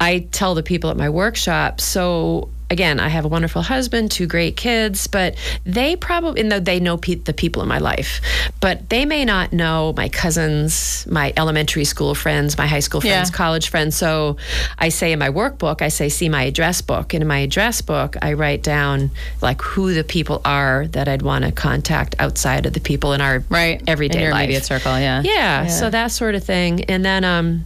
[0.00, 4.26] I tell the people at my workshop, so again, I have a wonderful husband, two
[4.26, 8.20] great kids, but they probably, and they know pe- the people in my life,
[8.60, 13.30] but they may not know my cousins, my elementary school friends, my high school friends,
[13.30, 13.36] Yeah.
[13.36, 13.96] college friends.
[13.96, 14.36] So
[14.78, 17.12] I say in my workbook, I say, see my address book.
[17.14, 19.10] And in my address book, I write down
[19.42, 23.20] like who the people are that I'd want to contact outside of the people in
[23.20, 24.44] our right everyday in your life.
[24.44, 24.98] immediate circle.
[24.98, 25.20] Yeah.
[25.22, 26.84] Yeah, so that sort of thing.
[26.84, 27.64] And then um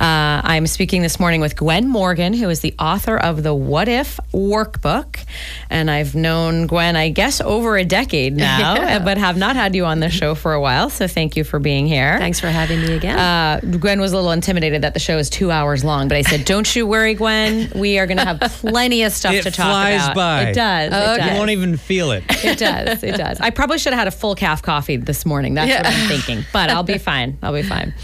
[0.00, 3.88] Uh, I'm speaking this morning with Gwen Morgan, who is the author of the What
[3.88, 5.24] If Workbook.
[5.70, 8.98] And I've known Gwen, I guess, over a decade now, Yeah.
[9.04, 10.90] but have not had you on the show for a while.
[10.90, 12.18] So thank you for being here.
[12.18, 13.18] Thanks for having me again.
[13.18, 16.22] Uh, Gwen was a little intimidated that the show is two hours long, but I
[16.22, 17.72] said, "Don't you worry, Gwen.
[17.74, 20.42] We are going to have plenty of stuff It to talk flies about." by.
[20.50, 20.92] It does.
[20.92, 21.26] Okay.
[21.28, 22.24] It You won't even feel it.
[22.44, 23.02] It does.
[23.02, 23.40] It does.
[23.40, 25.54] I probably should have had a full calf coffee this morning.
[25.54, 26.44] That's what I'm thinking.
[26.52, 27.38] But I'll be fine.
[27.42, 27.94] I'll be fine.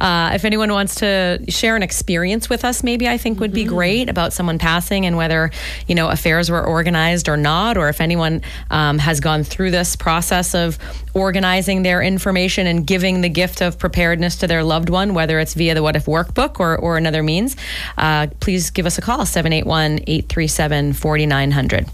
[0.00, 3.64] Uh, if anyone wants to share an experience with us, maybe I think would be
[3.64, 5.50] great about someone passing and whether
[5.86, 9.96] you know affairs were organized or not, or if anyone um, has gone through this
[9.96, 10.78] process of
[11.14, 15.54] organizing their information and giving the gift of preparedness to their loved one, whether it's
[15.54, 17.56] via the What If Workbook or, or another means,
[17.96, 21.93] uh, please give us a call 781 837 4900.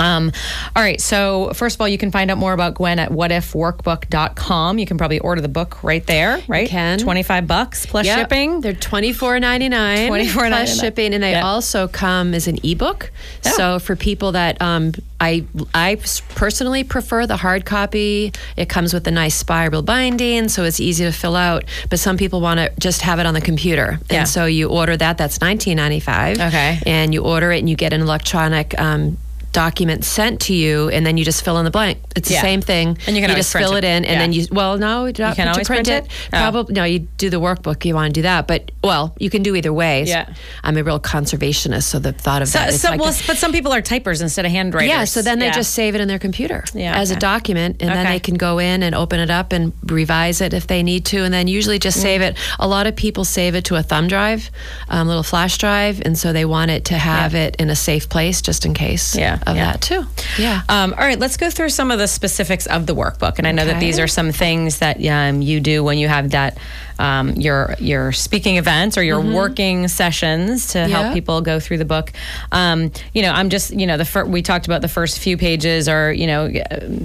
[0.00, 0.32] Um,
[0.74, 1.00] all right.
[1.00, 4.78] So, first of all, you can find out more about Gwen at whatifworkbook.com.
[4.78, 6.68] You can probably order the book right there, right?
[6.68, 6.98] can.
[6.98, 8.18] 25 bucks plus Yep.
[8.18, 8.60] shipping.
[8.60, 10.08] They're twenty four ninety nine.
[10.08, 10.48] $24.99.
[10.48, 11.44] plus shipping, and they Yeah.
[11.46, 13.10] also come as an ebook.
[13.46, 13.50] Oh.
[13.56, 15.96] So for people that um, I I
[16.34, 18.32] personally prefer the hard copy.
[18.56, 21.64] It comes with a nice spiral binding, so it's easy to fill out.
[21.90, 24.20] But some people want to just have it on the computer, Yeah.
[24.20, 25.18] and so you order that.
[25.18, 26.38] That's nineteen ninety five.
[26.40, 26.78] Okay.
[26.86, 28.78] and you order it, and you get an electronic.
[28.80, 29.18] Um,
[29.52, 32.42] document sent to you and then you just fill in the blank it's the Yeah.
[32.42, 33.84] same thing And you can always just fill it.
[33.84, 34.18] it, in and Yeah.
[34.18, 36.06] then you well no you can always print it?
[36.32, 36.38] Oh.
[36.38, 37.84] probably no, you do the workbook.
[37.84, 40.04] You want to do that, but well, you can do either way.
[40.04, 40.26] Yeah.
[40.64, 43.24] I'm a real conservationist, so the thought of So, that is so, like well, the-
[43.26, 44.88] but some people are typers instead of handwriters.
[44.88, 45.04] yeah.
[45.04, 45.52] So then they Yeah.
[45.52, 47.16] just save it in their computer as okay.
[47.16, 50.54] a document, and then they can go in and open it up and revise it
[50.54, 52.02] if they need to, and then usually just Mm.
[52.02, 52.36] save it.
[52.58, 54.50] A lot of people save it to a thumb drive,
[54.88, 58.08] um, little flash drive, and so they want it to have it in a safe
[58.08, 59.72] place just in case Yeah, of yeah.
[59.72, 60.04] that too.
[60.38, 60.62] Yeah.
[60.68, 63.38] Um, all right, let's go through some of the specifics of the workbook.
[63.38, 66.30] And I know that these are some things that um, you do when you have
[66.30, 66.58] that
[67.00, 71.84] um, your your speaking events or your working sessions to help people go through the
[71.84, 72.12] book.
[72.52, 75.36] Um, you know, I'm just you know the fir- we talked about the first few
[75.36, 76.50] pages are you know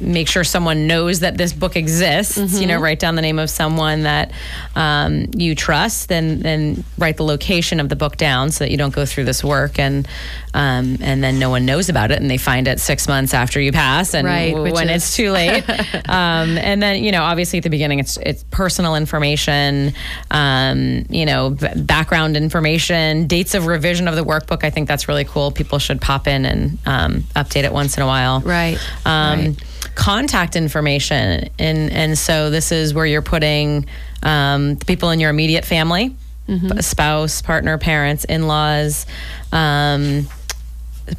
[0.01, 2.38] make sure someone knows that this book exists.
[2.60, 4.31] You know, write down the name of someone that
[4.75, 8.77] um, you trust, then then write the location of the book down so that you
[8.77, 10.08] don't go through this work and
[10.53, 13.60] um, and then no one knows about it and they find it six months after
[13.62, 15.63] you pass and Right, w- when is- it's too late.
[16.10, 19.85] um, and then you know, obviously at the beginning, it's it's personal information,
[20.32, 24.63] um, you know, b- background information, dates of revision of the workbook.
[24.63, 25.52] I think that's really cool.
[25.52, 28.41] People should pop in and um, update it once in a while.
[28.41, 29.63] Right, Um, right.
[29.95, 33.86] Contact information, and and so this is where you're putting
[34.24, 36.15] um, the people in your immediate family,
[36.50, 36.80] Mm-hmm.
[36.82, 39.06] spouse, partner, parents, in-laws.
[39.52, 40.28] Um,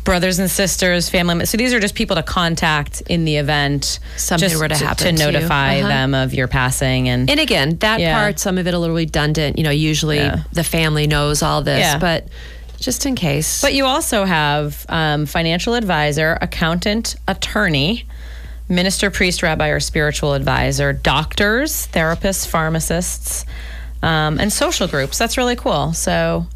[0.04, 1.46] brothers and sisters, family.
[1.46, 5.14] So these are just people to contact in the event Something just were to happen
[5.16, 5.88] to notify Uh-huh.
[5.88, 7.08] them of your passing.
[7.08, 8.18] And, And again, that Yeah.
[8.18, 9.58] part, some of it a little redundant.
[9.58, 10.38] You know, usually Yeah.
[10.52, 11.98] the family knows all this, Yeah.
[11.98, 12.26] but
[12.80, 13.60] just in case.
[13.62, 18.06] but you also have um, financial advisor, accountant, attorney.
[18.68, 23.44] Minister, priest, rabbi, or spiritual advisor, doctors, therapists, pharmacists,
[24.02, 25.18] um, and social groups.
[25.18, 25.92] That's really cool.
[25.92, 26.46] So,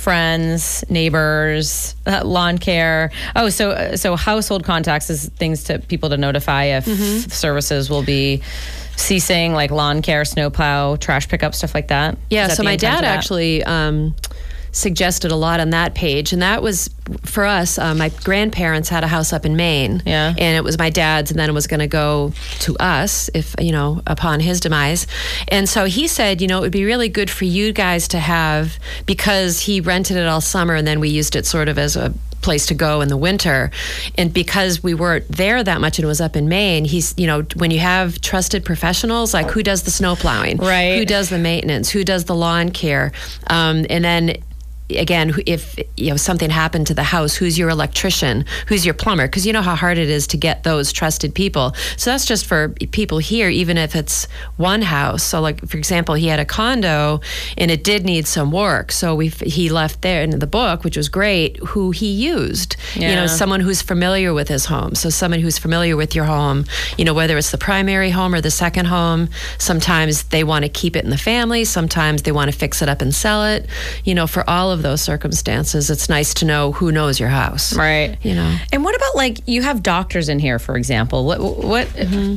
[0.00, 3.10] friends, neighbors, uh, lawn care.
[3.36, 6.86] Oh, so uh, so household contacts is things to people to notify if
[7.30, 8.40] services will be
[8.96, 12.16] ceasing, like lawn care, snowplow, trash pickup, stuff like that.
[12.30, 14.14] Yeah, that so my dad actually um,
[14.72, 16.88] suggested a lot on that page, and that was
[17.24, 17.78] for us.
[17.78, 20.34] Uh, my grandparents had a house up in Maine, Yeah.
[20.38, 23.54] and it was my dad's, and then it was going to go to us if
[23.60, 25.06] you know upon his demise.
[25.48, 28.18] And so he said, you know, it would be really good for you guys to
[28.18, 31.96] have because he rented it all summer, and then we used it sort of as
[31.96, 33.70] a place to go in the winter.
[34.16, 37.26] And because we weren't there that much and it was up in Maine, he's, you
[37.26, 40.56] know, when you have trusted professionals, like who does the snow plowing?
[40.56, 40.96] Right.
[40.96, 41.90] Who does the maintenance?
[41.90, 43.12] Who does the lawn care?
[43.48, 44.36] Um, and then
[44.96, 48.44] again, if you know something happened to the house, who's your electrician?
[48.68, 49.26] Who's your plumber?
[49.26, 51.74] Because you know how hard it is to get those trusted people.
[51.96, 54.26] So that's just for people here, even if it's
[54.56, 55.22] one house.
[55.22, 57.20] So, like for example, he had a condo,
[57.58, 58.92] and it did need some work.
[58.92, 61.56] So we he left there in the book, which was great.
[61.58, 63.10] Who he used, Yeah.
[63.10, 64.94] you know, someone who's familiar with his home.
[64.94, 66.64] So someone who's familiar with your home.
[66.96, 69.28] You know, whether it's the primary home or the second home.
[69.58, 71.64] Sometimes they want to keep it in the family.
[71.64, 73.66] Sometimes they want to fix it up and sell it.
[74.04, 77.74] You know, for all of those circumstances, it's nice to know who knows your house.
[77.74, 78.16] Right.
[78.22, 78.56] You know.
[78.72, 81.24] And what about like you have doctors in here, for example?
[81.26, 81.40] What?
[81.40, 82.36] what Mm-hmm.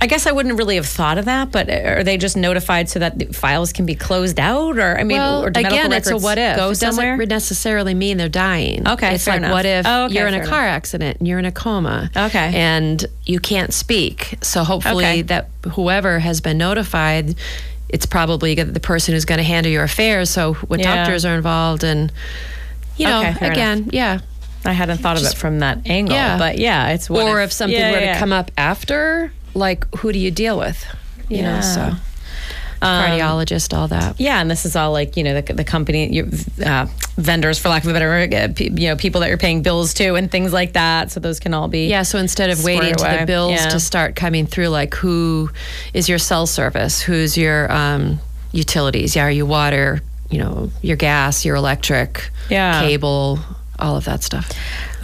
[0.00, 2.98] I guess I wouldn't really have thought of that, but are they just notified so
[2.98, 6.10] that the files can be closed out, or I mean, Well, or again, it's a
[6.10, 6.56] records what if.
[6.56, 7.16] go it somewhere?
[7.16, 8.86] doesn't necessarily mean they're dying.
[8.86, 9.52] Okay, it's fair like enough.
[9.52, 12.10] what if Oh, okay, you're in a car accident and you're in a coma.
[12.14, 12.50] Okay.
[12.54, 14.34] and you can't speak.
[14.42, 15.22] So hopefully Okay.
[15.22, 17.34] that whoever has been notified,
[17.88, 20.30] it's probably the person who's going to handle your affairs.
[20.30, 20.96] So when Yeah.
[20.96, 22.12] doctors are involved, and
[22.96, 24.20] you know, Okay, again, yeah.
[24.64, 26.38] I hadn't thought of it from that angle, Yeah.
[26.38, 30.18] but yeah, it's or if, something yeah, were to come up after, like who do
[30.18, 30.84] you deal with?
[31.28, 31.92] You know, so
[32.84, 34.20] Um, cardiologist, all that.
[34.20, 36.26] Yeah, and this is all like you know the, the company your,
[36.64, 39.62] uh, vendors, for lack of a better word, uh, you know people that you're paying
[39.62, 41.10] bills to and things like that.
[41.10, 43.20] So those can all be Yeah, so instead of waiting to away.
[43.20, 43.68] the bills Yeah.
[43.70, 45.50] to start coming through, like who
[45.92, 47.00] is your cell service?
[47.00, 48.18] Who's your um,
[48.52, 49.16] utilities?
[49.16, 50.00] Yeah, are you water?
[50.30, 52.80] You know, your gas, your electric, Yeah.
[52.80, 53.38] cable,
[53.78, 54.50] all of that stuff.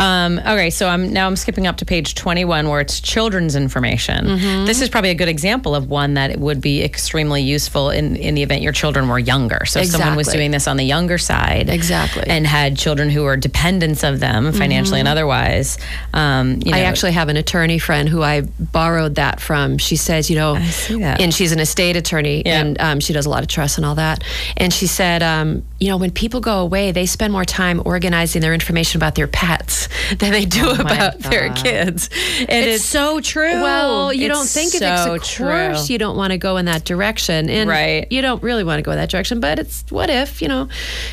[0.00, 4.24] Um, okay, so I'm now I'm skipping up to page 21 where it's children's information.
[4.26, 4.64] Mm-hmm.
[4.64, 8.34] This is probably a good example of one that would be extremely useful in, in
[8.34, 9.66] the event your children were younger.
[9.66, 12.24] So if someone was doing this on the younger side, Exactly.
[12.26, 15.76] and had children who were dependents of them financially and otherwise.
[16.14, 16.74] Um, you know, Mm-hmm.
[16.74, 19.76] I actually have an attorney friend who I borrowed that from.
[19.76, 21.20] She says, you know, I see that.
[21.20, 22.60] and she's an estate attorney, Yeah.
[22.60, 24.24] and um, she does a lot of trusts and all that.
[24.56, 28.40] And she said, um, you know, when people go away, they spend more time organizing
[28.40, 32.08] their information about their pets than they do Oh about their kids.
[32.40, 33.60] And it's, so true.
[33.62, 35.16] Well, you It's don't think of so it.
[35.22, 35.46] Of true.
[35.46, 38.06] course, you don't want to go in that direction, and Right.
[38.10, 39.40] you don't really want to go in that direction.
[39.40, 40.68] But it's what if, you know?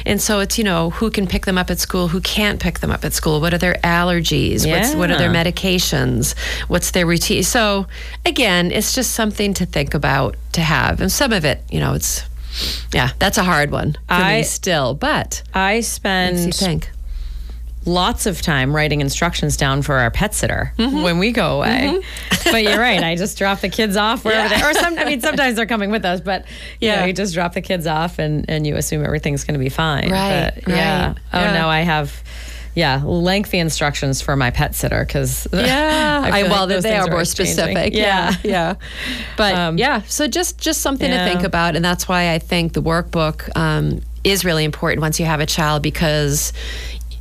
[0.05, 2.79] And so it's you know who can pick them up at school, who can't pick
[2.79, 3.39] them up at school.
[3.41, 4.69] What are their allergies?
[4.69, 6.37] What's, what are their medications?
[6.67, 7.43] What's their routine?
[7.43, 7.87] So
[8.25, 11.93] again, it's just something to think about to have, and some of it, you know,
[11.93, 12.23] it's
[12.93, 14.93] yeah, that's a hard one for I- me still.
[14.95, 16.89] But I spend think.
[17.87, 21.99] Lots of time writing instructions down for our pet sitter when we go away.
[22.43, 23.01] but you're right.
[23.01, 25.89] I just drop the kids off wherever they or some I mean sometimes they're coming
[25.89, 26.45] with us, but
[26.79, 27.05] yeah, Yeah.
[27.05, 30.11] you just drop the kids off and and you assume everything's going to be fine.
[30.11, 31.07] Right, But, Yeah.
[31.07, 31.53] right, Oh yeah.
[31.61, 32.21] no, I have
[32.75, 37.93] yeah, lengthy instructions for my pet sitter because Yeah, I, well, they are more specific.
[37.95, 38.75] Yeah, yeah.
[39.35, 41.25] But Um, yeah, so just just something yeah.
[41.25, 45.19] to think about, and that's why I think the workbook um, is really important once
[45.19, 46.53] you have a child because.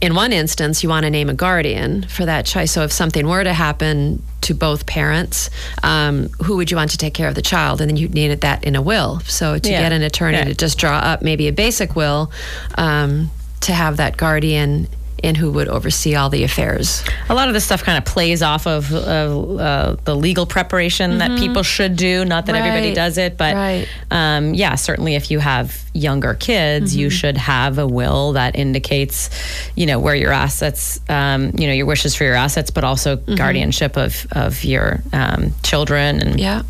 [0.01, 2.69] In one instance, you want to name a guardian for that child.
[2.69, 5.49] So, if something were to happen to both parents,
[5.83, 7.81] um, who would you want to take care of the child?
[7.81, 9.21] And then you needed that in a will.
[9.21, 9.81] So, to Yeah.
[9.81, 10.45] get an attorney Yeah.
[10.45, 12.31] to just draw up maybe a basic will
[12.77, 13.31] um,
[13.61, 14.87] to have that guardian
[15.27, 17.05] and who would oversee all the affairs.
[17.29, 21.19] A lot of this stuff kind of plays off of uh, uh, the legal preparation
[21.19, 22.25] that people should do.
[22.25, 23.87] Not that everybody does it, but Right.
[24.11, 29.31] um, yeah, certainly if you have younger kids, you should have a will that indicates,
[29.75, 33.17] you know, where your assets, um, you know, your wishes for your assets, but also
[33.17, 36.63] guardianship of of your um, children and Yeah.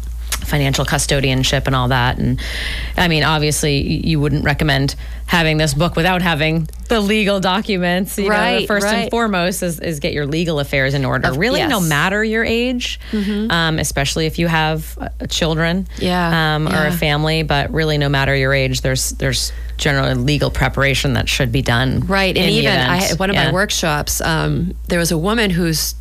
[0.46, 2.18] Financial custodianship and all that.
[2.18, 2.40] And
[2.96, 4.94] I mean, obviously, you wouldn't recommend
[5.26, 8.16] having this book without having the legal documents.
[8.16, 11.28] You know, the Right, first and foremost is, is get your legal affairs in order.
[11.28, 16.68] Of- really, no matter your age, um, especially if you have uh, children, Yeah, um,
[16.68, 17.42] or a family.
[17.42, 22.00] But really, no matter your age, there's there's generally legal preparation that should be done.
[22.06, 23.46] Right, and even I, one of Yeah.
[23.48, 25.94] my workshops, um, there was a woman whose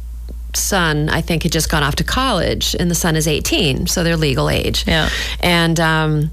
[0.57, 4.03] son, I think, had just gone off to college, and the son is 18, so
[4.03, 4.85] they're legal age.
[4.87, 5.09] Yeah.
[5.41, 6.31] and um,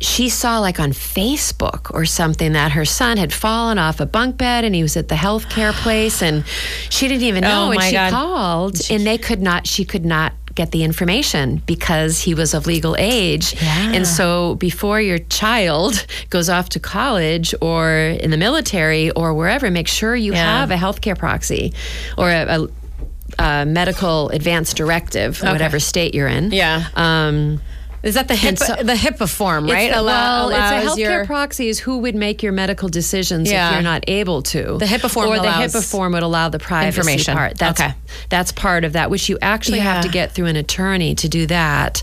[0.00, 4.36] she saw like on Facebook or something that her son had fallen off a bunk
[4.36, 6.44] bed and he was at the healthcare place, and
[6.90, 7.68] she didn't even know.
[7.68, 8.10] Oh, and she God.
[8.12, 9.66] called, and they could not.
[9.66, 13.54] She could not get the information because he was of legal age.
[13.62, 13.92] Yeah.
[13.92, 19.70] And so before your child goes off to college or in the military or wherever,
[19.70, 20.60] make sure you Yeah.
[20.60, 21.74] have a healthcare proxy
[22.16, 22.68] or a, a,
[23.38, 26.52] a medical advance directive, whatever state you're in.
[26.52, 26.86] Yeah.
[26.94, 27.60] Um,
[28.06, 29.86] Is that the HIPAA, so- the HIPAA form, right?
[29.88, 32.88] It's the, Allow- well, it's a healthcare your- proxy is who would make your medical
[32.88, 33.68] decisions Yeah.
[33.68, 34.78] if you're not able to.
[34.78, 37.34] The HIPAA form or the HIPAA form would allow the privacy information.
[37.36, 37.58] part.
[37.58, 37.94] That's Okay.
[38.28, 41.46] that's part of that, which you actually have to get through an attorney to do
[41.46, 42.02] that.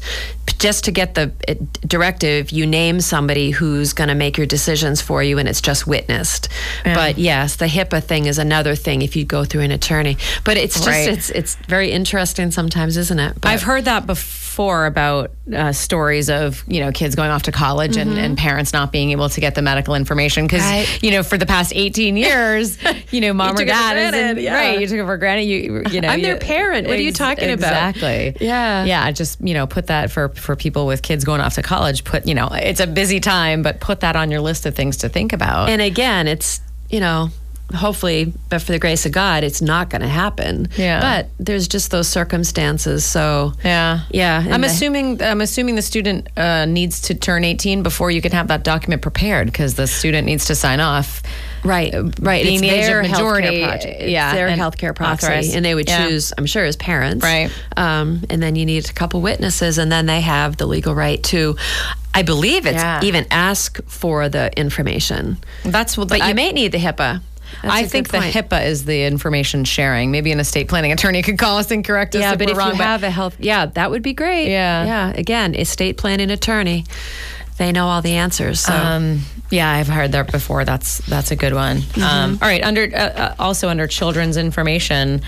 [0.59, 1.53] Just to get the uh,
[1.87, 5.87] directive, you name somebody who's going to make your decisions for you, and it's just
[5.87, 6.47] witnessed.
[6.83, 10.17] But yes, the HIPAA thing is another thing if you go through an attorney.
[10.43, 11.07] But it's just Right.
[11.09, 13.33] it's it's very interesting sometimes, isn't it?
[13.41, 14.52] But- I've heard that before
[14.85, 18.91] about uh, stories of you know kids going off to college and, and parents not
[18.91, 20.71] being able to get the medical information because Mm-hmm.
[20.91, 21.03] Right.
[21.03, 22.77] you know for the past 18 years
[23.11, 24.55] you know mom You or took it for dad is in, yeah.
[24.55, 26.87] right you took it for granted you you know I'm their parent.
[26.87, 27.89] What are you Ex- talking about?
[27.95, 28.85] exactly Yeah.
[28.85, 32.03] yeah just you know put that for for people with kids going off to college
[32.03, 34.97] put you know it's a busy time but put that on your list of things
[34.97, 37.29] to think about And again, it's, you know,
[37.73, 40.67] hopefully, but for the grace of God, it's not going to happen.
[40.77, 40.99] Yeah.
[40.99, 43.03] But there's just those circumstances.
[43.05, 47.83] So, Yeah, Yeah, I'm the- assuming I'm assuming the student uh, needs to turn 18
[47.83, 51.21] before you can have that document prepared because the student needs to sign off.
[51.63, 52.43] right, right.
[52.43, 54.01] being it's the age of majority, project.
[54.03, 55.53] Yeah, their and healthcare proxy.
[55.53, 56.07] And they would Yeah.
[56.07, 57.23] choose, I'm sure, as parents.
[57.23, 57.49] Right.
[57.77, 61.23] Um, and then you need a couple witnesses, and then they have the legal right
[61.23, 61.55] to,
[62.13, 62.99] I believe it's Yeah.
[63.03, 65.37] even ask for the information.
[65.63, 66.09] That's what.
[66.09, 67.21] But I, you may need the HIPAA.
[67.61, 68.17] That's I think the.
[68.17, 70.11] HIPAA is the information sharing.
[70.11, 72.21] Maybe an estate planning attorney could call us and correct us.
[72.21, 74.49] Yeah, if but if wrong, you but- have a health, yeah, that would be great.
[74.49, 74.85] Yeah.
[74.85, 75.13] yeah.
[75.15, 76.85] Again, estate planning attorney,
[77.57, 78.61] they know all the answers.
[78.61, 79.19] So Um,
[79.51, 80.65] yeah, I've heard that before.
[80.65, 81.77] That's that's a good one.
[81.77, 82.01] Mm-hmm.
[82.01, 85.21] Um, all right, under uh, uh, also under children's information,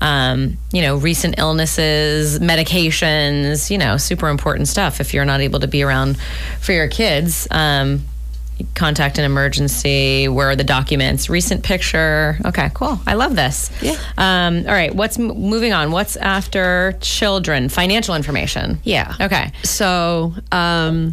[0.00, 5.00] um, you know, recent illnesses, medications, you know, super important stuff.
[5.00, 6.16] If you're not able to be around
[6.60, 8.04] for your kids, um,
[8.74, 10.28] contact an emergency.
[10.28, 11.28] Where are the documents?
[11.28, 12.38] Recent picture.
[12.44, 13.00] Okay, cool.
[13.06, 13.70] I love this.
[13.82, 13.96] Yeah.
[14.16, 14.94] Um, all right.
[14.94, 15.90] What's m- moving on?
[15.90, 17.68] What's after children?
[17.68, 18.78] Financial information.
[18.84, 19.14] yeah.
[19.20, 19.52] Okay.
[19.64, 21.10] So um,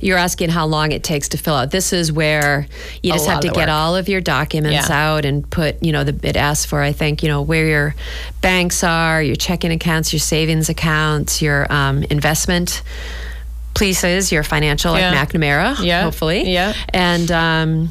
[0.00, 1.70] you're asking how long it takes to fill out.
[1.70, 2.66] This is where
[3.02, 3.68] you just have to get work.
[3.70, 5.12] all of your documents Yeah.
[5.14, 7.94] out and put, you know, the, it asks for, I think, you know, where your
[8.42, 12.82] banks are, your checking accounts, your savings accounts, your um, investment
[13.74, 16.02] places, your financial, like McNamara, Yeah.
[16.02, 16.50] hopefully.
[16.50, 16.72] Yeah.
[16.92, 17.90] And, um,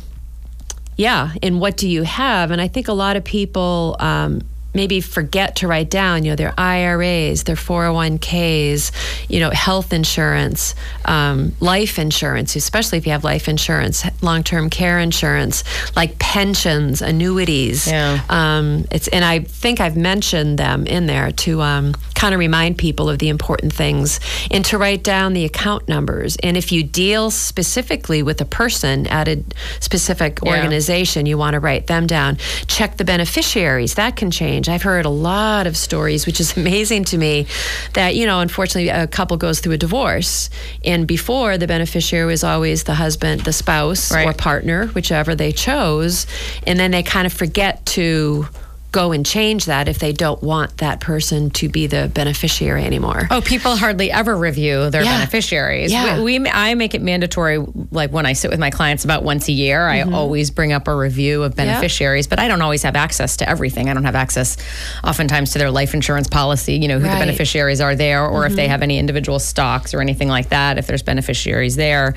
[0.96, 2.52] yeah, and what do you have?
[2.52, 4.42] And I think a lot of people um,
[4.74, 8.92] maybe forget to write down, you know, their IRAs, their 401ks,
[9.30, 14.70] you know, health insurance, um, life insurance, especially if you have life insurance, long term
[14.70, 15.64] care insurance,
[15.96, 17.88] like pensions, annuities.
[17.88, 18.20] Yeah.
[18.30, 22.78] Um, it's and I think I've mentioned them in there to um, kind of remind
[22.78, 24.20] people of the important things
[24.52, 26.38] and to write down the account numbers.
[26.44, 29.44] And if you deal specifically with a person at a
[29.80, 30.56] specific Yeah.
[30.58, 32.38] organization, you want to write them down.
[32.68, 33.96] Check the beneficiaries.
[33.96, 34.63] That can change.
[34.70, 37.48] I've heard a lot of stories, which is amazing to me,
[37.94, 40.50] that you know, unfortunately, a couple goes through a divorce,
[40.84, 46.26] and before the beneficiary was always the husband, the spouse, or partner, whichever they chose,
[46.68, 48.48] and then they kind of forget to
[48.94, 53.28] go and change that if they don't want that person to be the beneficiary anymore.
[53.32, 55.18] Oh, people hardly ever review their Yeah.
[55.18, 55.92] beneficiaries.
[55.92, 56.22] Yeah.
[56.22, 57.58] We, we, I make it mandatory,
[57.92, 60.14] like when I sit with my clients about once a year, I mm-hmm.
[60.14, 63.90] always bring up a review of beneficiaries, but I don't always have access to everything.
[63.90, 64.58] I don't have access,
[65.04, 66.76] oftentimes, to their life insurance policy.
[66.76, 67.14] You know who Right.
[67.14, 68.72] the beneficiaries are there, or if they mm-hmm.
[68.72, 70.78] have any individual stocks or anything like that.
[70.78, 72.14] If there's beneficiaries there,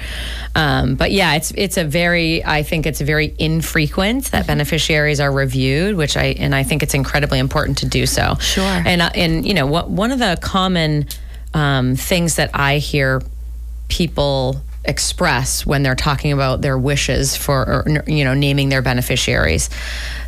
[0.55, 2.45] um, but yeah, it's it's a very.
[2.45, 4.47] I think it's very infrequent that mm-hmm.
[4.49, 8.35] beneficiaries are reviewed, which I and I think it's incredibly important to do so.
[8.41, 8.65] Sure.
[8.65, 11.09] And uh, and you know what one of the common
[11.55, 13.23] um, things that I hear
[13.89, 19.69] people express when they're talking about their wishes for or, you know naming their beneficiaries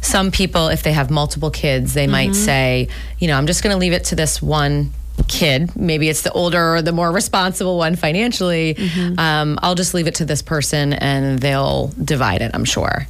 [0.00, 2.88] some people if they have multiple kids they might say
[3.20, 4.90] you know i'm just going to leave it to this one
[5.28, 8.76] kid maybe it's the older or the more responsible one financially
[9.18, 13.06] um, i'll just leave it to this person and they'll divide it i'm sure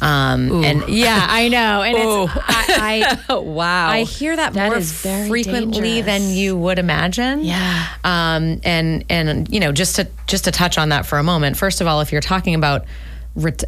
[0.00, 3.88] um, and yeah i know and it's I, I wow.
[3.88, 6.06] I hear that, That more very frequently dangerous.
[6.06, 7.44] than you would imagine.
[7.44, 7.86] Yeah.
[8.04, 11.56] Um, and and you know, just to just to touch on that for a moment.
[11.56, 12.84] First of all, if you're talking about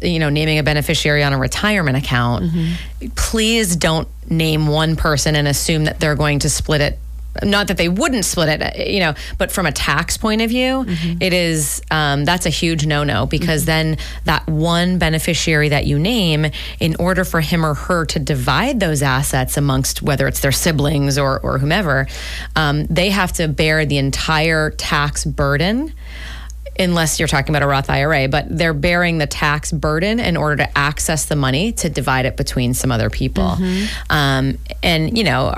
[0.01, 2.51] you know naming a beneficiary on a retirement account,
[3.15, 6.99] please don't name one person and assume that they're going to split it.
[7.41, 10.85] Not that they wouldn't split it, you know, but from a tax point of view,
[11.19, 16.45] it is um, that's a huge no-no because then that one beneficiary that you name,
[16.79, 21.17] in order for him or her to divide those assets amongst whether it's their siblings
[21.17, 22.07] or or whomever,
[22.55, 25.93] um, they have to bear the entire tax burden
[26.79, 30.57] unless you're talking about a Roth IRA, but they're bearing the tax burden in order
[30.63, 33.57] to access the money to divide it between some other people.
[34.09, 35.53] Um, and you know,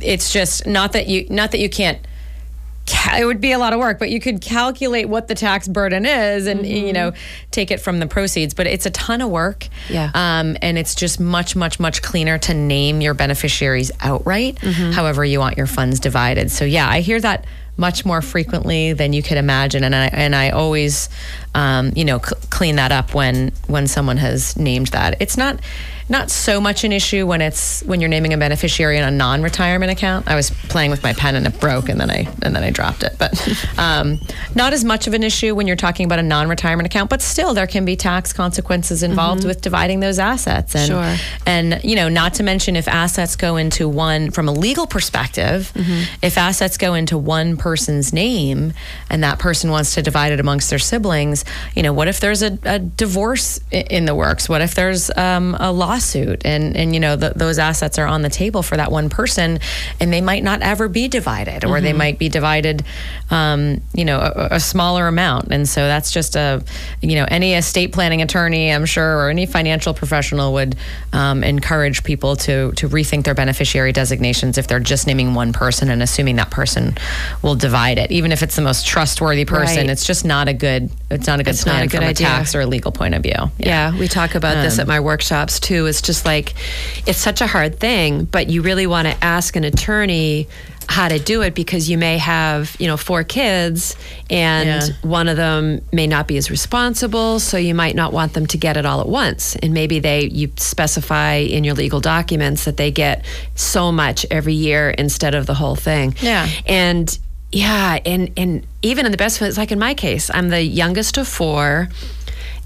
[0.00, 1.98] it's just not that you not that you can't
[3.16, 6.04] it would be a lot of work, but you could calculate what the tax burden
[6.04, 6.86] is and Mm-hmm.
[6.86, 7.12] you know
[7.52, 8.52] take it from the proceeds.
[8.52, 9.68] But it's a ton of work.
[9.88, 10.10] Yeah.
[10.12, 14.90] Um, and it's just much, much, much cleaner to name your beneficiaries outright, Mm-hmm.
[14.92, 16.50] however you want your funds divided.
[16.50, 17.44] So yeah, I hear that
[17.80, 21.08] much more frequently than you could imagine, and I and I always,
[21.54, 25.16] um, you know, clean that up when when someone has named that.
[25.20, 25.58] It's not
[26.10, 29.90] not so much an issue when it's when you're naming a beneficiary in a non-retirement
[29.92, 30.28] account.
[30.28, 32.70] I was playing with my pen and it broke, and then I and then I
[32.70, 33.14] dropped it.
[33.18, 33.32] But
[33.78, 34.18] um,
[34.54, 37.08] not as much of an issue when you're talking about a non-retirement account.
[37.10, 40.74] But still, there can be tax consequences involved with dividing those assets.
[40.74, 41.16] And Sure.
[41.46, 45.72] and you know, not to mention if assets go into one from a legal perspective,
[46.22, 48.72] if assets go into one person's name
[49.08, 51.44] and that person wants to divide it amongst their siblings,
[51.76, 54.48] you know, what if there's a, a divorce in the works?
[54.48, 55.70] What if there's um, a
[56.00, 59.08] lawsuit and and you know th those assets are on the table for that one
[59.08, 59.58] person
[60.00, 62.82] and they might not ever be divided or they might be divided,
[63.30, 65.48] um, you know, a, a smaller amount.
[65.52, 66.62] And so that's just a,
[67.02, 70.76] you know, any estate planning attorney, I'm sure, or any financial professional would
[71.12, 75.90] um, encourage people to to rethink their beneficiary designations if they're just naming one person
[75.90, 76.96] and assuming that person
[77.42, 79.84] will divide it, even if it's the most trustworthy person.
[79.86, 79.90] Right.
[79.90, 80.90] It's just not a good.
[81.10, 82.26] It's not a good It's not a good from idea.
[82.26, 83.50] a tax or a legal point of view.
[83.58, 85.79] Yeah, we talk about this Um, at my workshops too.
[85.86, 86.54] It's just like
[87.06, 90.48] it's such a hard thing, but you really want to ask an attorney
[90.88, 93.94] how to do it because you may have, you know, four kids
[94.28, 94.88] and Yeah.
[95.02, 98.58] one of them may not be as responsible, so you might not want them to
[98.58, 99.54] get it all at once.
[99.62, 103.24] And maybe they you specify in your legal documents that they get
[103.54, 106.16] so much every year instead of the whole thing.
[106.20, 106.48] Yeah.
[106.66, 107.16] And
[107.52, 111.18] yeah, and and even in the best it's like in my case, I'm the youngest
[111.18, 111.88] of four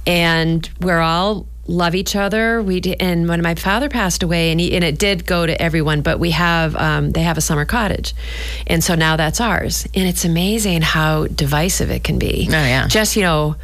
[0.06, 2.62] and we're all love each other.
[2.62, 5.60] We d- and when my father passed away, and he, and it did go to
[5.60, 8.14] everyone, but we have um, they have a summer cottage,
[8.66, 9.86] and so now that's ours.
[9.94, 12.46] And it's amazing how divisive it can be.
[12.48, 12.86] Oh, yeah.
[12.88, 13.56] just you know.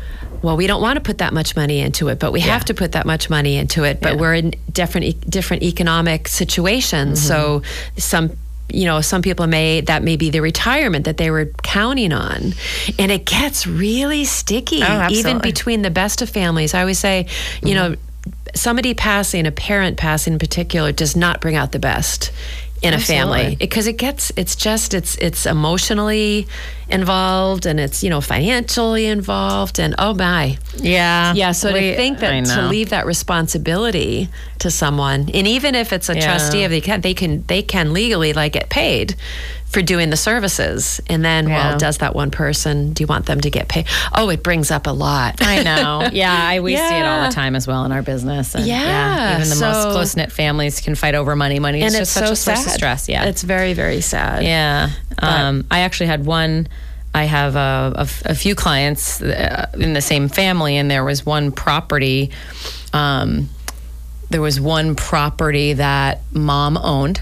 [0.43, 2.75] Well, we don't want to put that much money into it, but we have to
[2.75, 4.01] put that much money into it.
[4.01, 4.21] But Yeah.
[4.21, 7.21] we're in different different economic situations.
[7.23, 7.99] So Mm-hmm.
[8.01, 8.31] some
[8.75, 12.55] you know some people may that may be the retirement that they were counting on.
[12.99, 16.75] And it gets really sticky Oh, even between the best of families.
[16.75, 17.27] I always say,
[17.63, 17.93] you mm-hmm.
[17.93, 17.97] know,
[18.55, 22.33] somebody passing, a parent passing in particular, does not bring out the best
[22.83, 23.57] in a family.
[23.57, 26.47] Because it gets it's just it's it's emotionally
[26.89, 30.59] involved and it's you know financially involved and oh my.
[30.77, 31.35] Yeah.
[31.35, 34.29] yeah so We- to think that to leave that responsibility
[34.59, 36.25] to someone and even if it's a Yeah.
[36.27, 39.15] trustee of the account they can they can legally like get paid
[39.71, 41.71] for doing the services and then Yeah.
[41.71, 44.71] well does that one person do you want them to get paid oh it brings
[44.71, 46.09] up a lot I know.
[46.13, 48.55] Yeah, I, we see it all the time as well in our business.
[48.55, 51.59] And Yeah, even the most close knit families can fight over money.
[51.61, 53.09] Money is and just it's such so a source sad of stress.
[53.09, 54.91] Yeah, it's very very sad Yeah.
[55.19, 56.67] Um, I actually had one.
[57.15, 62.31] I have a few clients uh, in the same family, and there was one property.
[62.93, 63.49] Um,
[64.31, 67.21] there was one property that mom owned.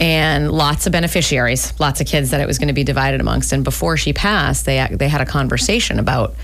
[0.00, 3.52] And lots of beneficiaries, lots of kids that it was going to be divided amongst.
[3.52, 6.34] And before she passed, they they had a conversation about,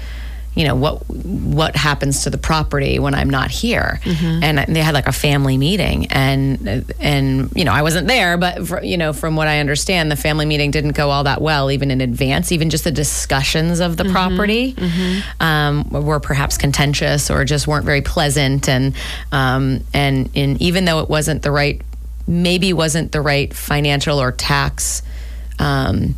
[0.54, 4.00] you know, what what happens to the property when I'm not here.
[4.44, 8.66] And they had like a family meeting, and and you know I wasn't there, but
[8.66, 11.70] fr you know from what I understand, the family meeting didn't go all that well,
[11.72, 12.52] even in advance.
[12.52, 14.74] Even just the discussions of the property
[15.40, 18.94] um, were perhaps contentious or just weren't very pleasant, and
[19.32, 21.80] um, and and even though it wasn't the right,
[22.26, 25.02] maybe wasn't the right financial or tax
[25.58, 26.14] um,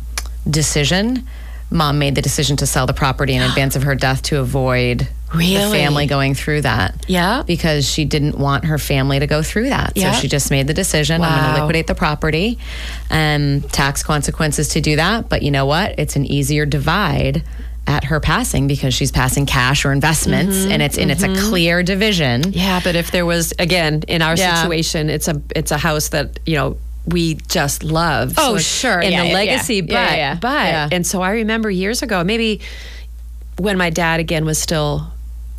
[0.49, 1.27] decision.
[1.69, 4.99] Mom made the decision to sell the property in advance of her death to avoid
[4.99, 5.77] the Really?
[5.77, 7.03] family going through that.
[7.09, 7.43] Yeah.
[7.45, 9.91] Because she didn't want her family to go through that.
[9.95, 10.13] Yeah.
[10.13, 11.55] So she just made the decision I'm going Wow.
[11.55, 12.57] to liquidate the property
[13.09, 15.27] and tax consequences to do that.
[15.27, 15.99] But you know what?
[15.99, 17.43] It's an easier divide
[17.87, 20.71] at her passing because she's passing cash or investments Mm-hmm.
[20.73, 22.51] and it's and it's a clear division.
[22.51, 24.61] Yeah, but if there was again in our Yeah.
[24.61, 26.77] situation, it's a it's a house that you know
[27.07, 28.33] we just love.
[28.37, 28.99] Oh, it's- sure.
[28.99, 30.33] and Yeah, the yeah, legacy, yeah.
[30.33, 32.59] but but and so I remember years ago, maybe
[33.57, 35.07] when my dad again was still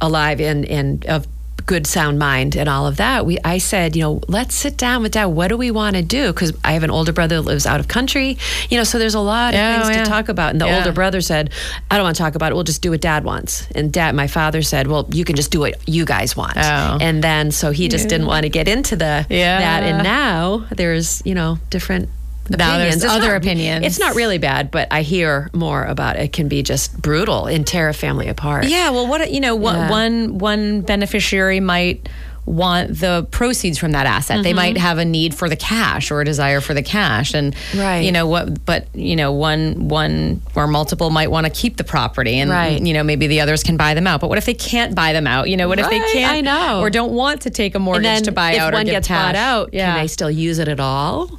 [0.01, 1.27] alive and and of
[1.69, 3.27] good sound mind and all of that.
[3.27, 5.27] We i said you know let's sit down with dad.
[5.27, 6.33] What do we want to do?
[6.33, 8.39] Because i have an older brother that lives out of country
[8.71, 10.03] you know so there's a lot of Yeah, things yeah.
[10.05, 10.51] to talk about.
[10.53, 10.79] And the Yeah.
[10.79, 11.51] older brother said
[11.91, 12.55] i don't want to talk about it.
[12.57, 13.53] We'll just do what dad wants.
[13.75, 16.57] And dad my father said well you can just do what you guys want.
[16.57, 16.99] Oh.
[17.07, 19.59] and then so he just didn't want to get into the Yeah.
[19.61, 19.83] that.
[19.89, 22.09] And now there's you know different
[22.51, 23.05] Now there's opinions.
[23.05, 23.87] It's other not- opinions.
[23.87, 26.33] it's not really bad but i hear more about it.
[26.33, 29.75] can be just brutal and tear a family apart Yeah, well, what you know, one
[29.77, 29.91] Yeah.
[29.91, 32.09] one one beneficiary might
[32.49, 34.43] want the proceeds from that asset.
[34.43, 34.57] They mm-hmm.
[34.57, 37.99] might have a need for the cash or a desire for the cash, and Right.
[38.01, 38.65] you know what?
[38.65, 42.81] But you know, one one or multiple might want to keep the property, and Right.
[42.81, 44.21] you know maybe the others can buy them out.
[44.21, 45.51] But what if they can't buy them out?
[45.51, 46.33] You know, what if they can't?
[46.33, 46.81] I know.
[46.81, 49.27] or don't want to take a mortgage to buy if out or one gets cash?
[49.27, 49.93] bought out, yeah.
[49.93, 51.39] can they still use it at all?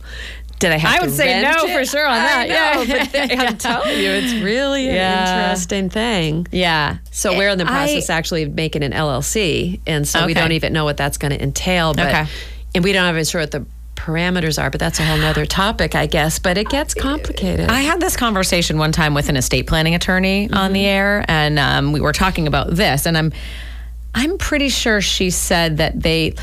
[0.60, 1.74] Did I have I to would say no it?
[1.74, 3.04] for sure on I that, know, yeah.
[3.06, 5.24] but th- I'm telling you, it's really Yeah.
[5.36, 6.48] an interesting thing.
[6.52, 6.98] yeah.
[7.12, 10.52] So we're in the I- process actually of making an LLC, and so we don't
[10.52, 11.94] even know what that's going to entail.
[11.94, 12.26] But Okay.
[12.76, 14.70] and we don't even sure what the parameters are.
[14.70, 16.40] But that's a whole other topic, I guess.
[16.40, 17.70] But it gets complicated.
[17.70, 21.58] I had this conversation one time with an estate planning attorney on the air, and
[21.60, 23.32] um, we were talking about this, and I'm,
[24.14, 26.34] I'm pretty sure she said that they,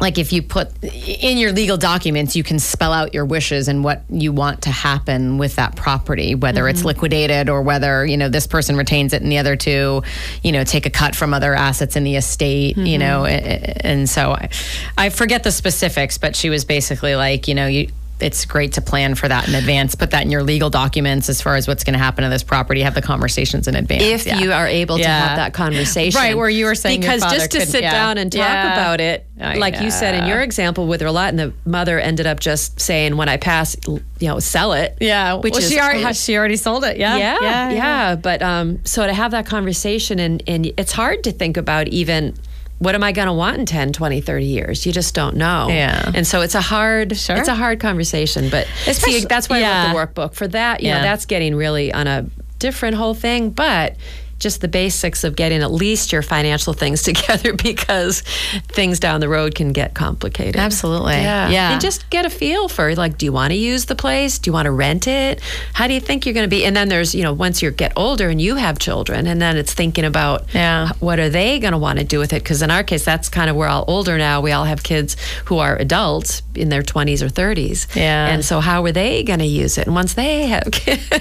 [0.00, 3.82] like, if you put in your legal documents, you can spell out your wishes and
[3.82, 6.88] what you want to happen with that property, whether it's mm-hmm.
[6.88, 10.02] liquidated or whether you know this person retains it and the other two,
[10.42, 13.00] you know, take a cut from other assets in the estate, you mm-hmm.
[13.00, 14.48] know, and so I,
[14.96, 17.90] I forget the specifics, but she was basically like, you know, you
[18.20, 19.94] it's great to plan for that in advance.
[19.94, 22.42] Put that in your legal documents as far as what's going to happen to this
[22.42, 22.82] property.
[22.82, 24.02] Have the conversations in advance.
[24.02, 24.38] if Yeah.
[24.40, 27.58] you are able to have that conversation, Right, where you were saying because just to
[27.60, 27.92] could- sit yeah.
[27.92, 28.72] down and talk Yeah.
[28.72, 32.26] about it, I like you said in your example with Roulette, and the mother ended
[32.26, 35.78] up just saying, "When I pass, you know, sell it." yeah, which well, is she
[35.78, 36.96] already she already sold it.
[36.96, 41.30] Yeah, yeah, yeah, But um, so to have that conversation, and, and it's hard to
[41.32, 42.34] think about even
[42.78, 44.86] what am I going to want in 10, 20, 30 years?
[44.86, 45.66] You just don't know.
[45.68, 46.12] Yeah.
[46.14, 47.36] And so it's a hard, Sure.
[47.36, 48.48] it's a hard conversation.
[48.50, 49.92] But Especially- see, that's why I yeah.
[49.96, 50.80] wrote the workbook for that.
[50.80, 50.98] You Yeah.
[50.98, 52.26] know, that's getting really on a
[52.58, 53.50] different whole thing.
[53.50, 53.96] But
[54.38, 58.20] just the basics of getting at least your financial things together because
[58.68, 60.56] things down the road can get complicated.
[60.56, 61.14] Absolutely.
[61.14, 61.48] Yeah.
[61.50, 61.72] Yeah.
[61.72, 64.38] And just get a feel for like, do you want to use the place?
[64.38, 65.40] Do you want to rent it?
[65.72, 66.64] How do you think you're going to be?
[66.64, 69.56] And then there's, you know, once you get older and you have children, and then
[69.56, 70.90] it's thinking about Yeah.
[71.00, 72.42] what are they going to want to do with it?
[72.42, 74.40] Because in our case, that's kind of we're all older now.
[74.40, 75.16] We all have kids
[75.46, 77.94] who are adults in their 20s or 30s.
[77.96, 78.28] Yeah.
[78.28, 79.86] And so how are they going to use it?
[79.86, 81.08] And once they have kids,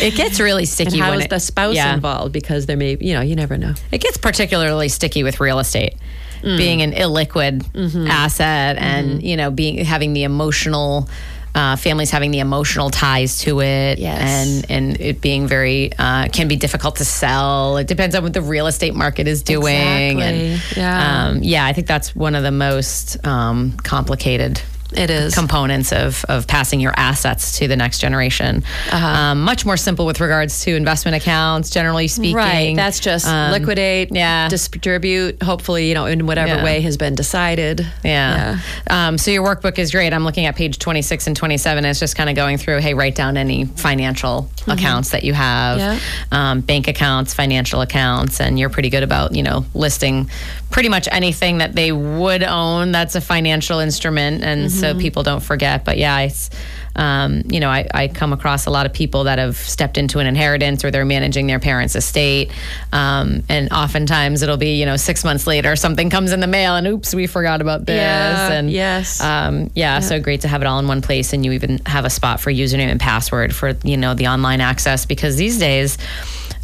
[0.00, 1.94] it gets really and sticky how when is it- the spouse yeah.
[1.94, 2.36] involved?
[2.40, 3.74] Because there may, you know, you never know.
[3.92, 5.94] It gets particularly sticky with real estate.
[6.42, 6.56] Mm.
[6.56, 8.06] Being an illiquid Mm-hmm.
[8.06, 11.08] asset and, you know, being having the emotional
[11.54, 14.20] uh, families having the emotional ties to it Yes.
[14.20, 17.78] and and it being very uh, can be difficult to sell.
[17.78, 20.22] It depends on what the real estate market is doing.
[20.22, 21.26] And Yeah.
[21.30, 24.60] um, yeah, I think that's one of the most um, complicated
[24.96, 25.34] It is.
[25.34, 28.64] components of, of passing your assets to the next generation.
[28.90, 29.06] Uh-huh.
[29.06, 32.36] Um, much more simple with regards to investment accounts, generally speaking.
[32.36, 32.74] Right.
[32.76, 34.48] That's just Um, liquidate, yeah.
[34.48, 36.64] distribute, hopefully, you know, in whatever Yeah.
[36.64, 37.86] way has been decided.
[38.02, 38.58] Yeah.
[38.88, 40.12] Um, so your workbook is great.
[40.14, 41.84] I'm looking at page 26 and 27.
[41.84, 45.78] It's just kind of going through, hey, write down any financial accounts that you have,
[45.78, 45.98] Yeah.
[46.32, 50.30] um, bank accounts, financial accounts, and you're pretty good about, you know, listing
[50.70, 54.42] pretty much anything that they would own that's a financial instrument.
[54.42, 55.84] And so people don't forget.
[55.84, 56.50] But yeah, it's,
[56.94, 60.18] um, you know, I, I come across a lot of people that have stepped into
[60.18, 62.50] an inheritance or they're managing their parents' estate.
[62.92, 66.76] Um, and oftentimes it'll be, you know, six months later, something comes in the mail
[66.76, 67.96] and oops, we forgot about this.
[67.96, 69.20] Yeah, and yes.
[69.20, 72.04] um, yeah, so great to have it all in one place, and you even have
[72.04, 75.98] a spot for username and password for you know the online access because these days.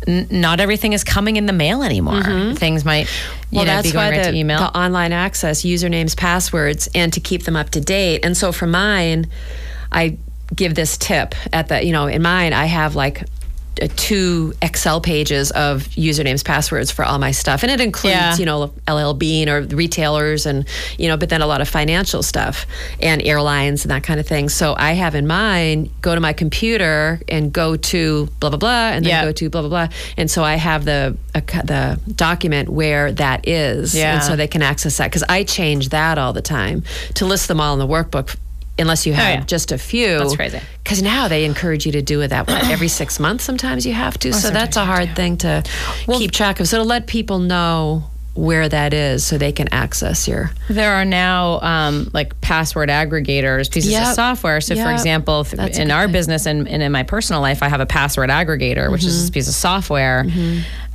[0.06, 2.14] N- not everything is coming in the mail anymore.
[2.20, 2.54] Mm-hmm.
[2.56, 3.06] Things might,
[3.50, 4.58] you Well, know, that's be going why right the, to email.
[4.58, 8.24] the online access, usernames, passwords, and to keep them up to date.
[8.24, 9.26] And so for mine,
[9.90, 10.18] I
[10.54, 13.24] give this tip at the, you know, in mine, I have like
[13.96, 17.62] two Excel pages of usernames, passwords for all my stuff.
[17.62, 18.36] And it includes, Yeah.
[18.36, 20.66] you know, LL Bean or retailers and,
[20.98, 22.66] you know, but then a lot of financial stuff
[23.00, 24.48] and airlines and that kind of thing.
[24.48, 28.88] So I have in mind go to my computer and go to blah, blah, blah,
[28.90, 29.24] and then Yeah.
[29.24, 29.88] go to blah, blah, blah.
[30.16, 33.94] And so I have the, uh, the document where that is.
[33.94, 34.14] Yeah.
[34.14, 36.82] And so they can access that because I change that all the time
[37.14, 38.36] to list them all in the workbook.
[38.78, 39.44] Unless you have Oh, yeah.
[39.44, 40.60] just a few, That's crazy.
[40.82, 43.44] Because now they encourage you to do it that way every six months.
[43.44, 45.62] Sometimes you have to, so that's a hard thing to
[46.18, 46.66] keep track of.
[46.68, 48.04] So to let people know
[48.34, 50.50] where that is, so they can access your.
[50.68, 54.08] There are now um, like password aggregators, pieces Yep.
[54.08, 54.60] of software.
[54.60, 56.12] So, for example, That's in our thing.
[56.12, 59.08] business and, and in my personal life, I have a password aggregator, which Mm-hmm.
[59.08, 60.26] is this piece of software.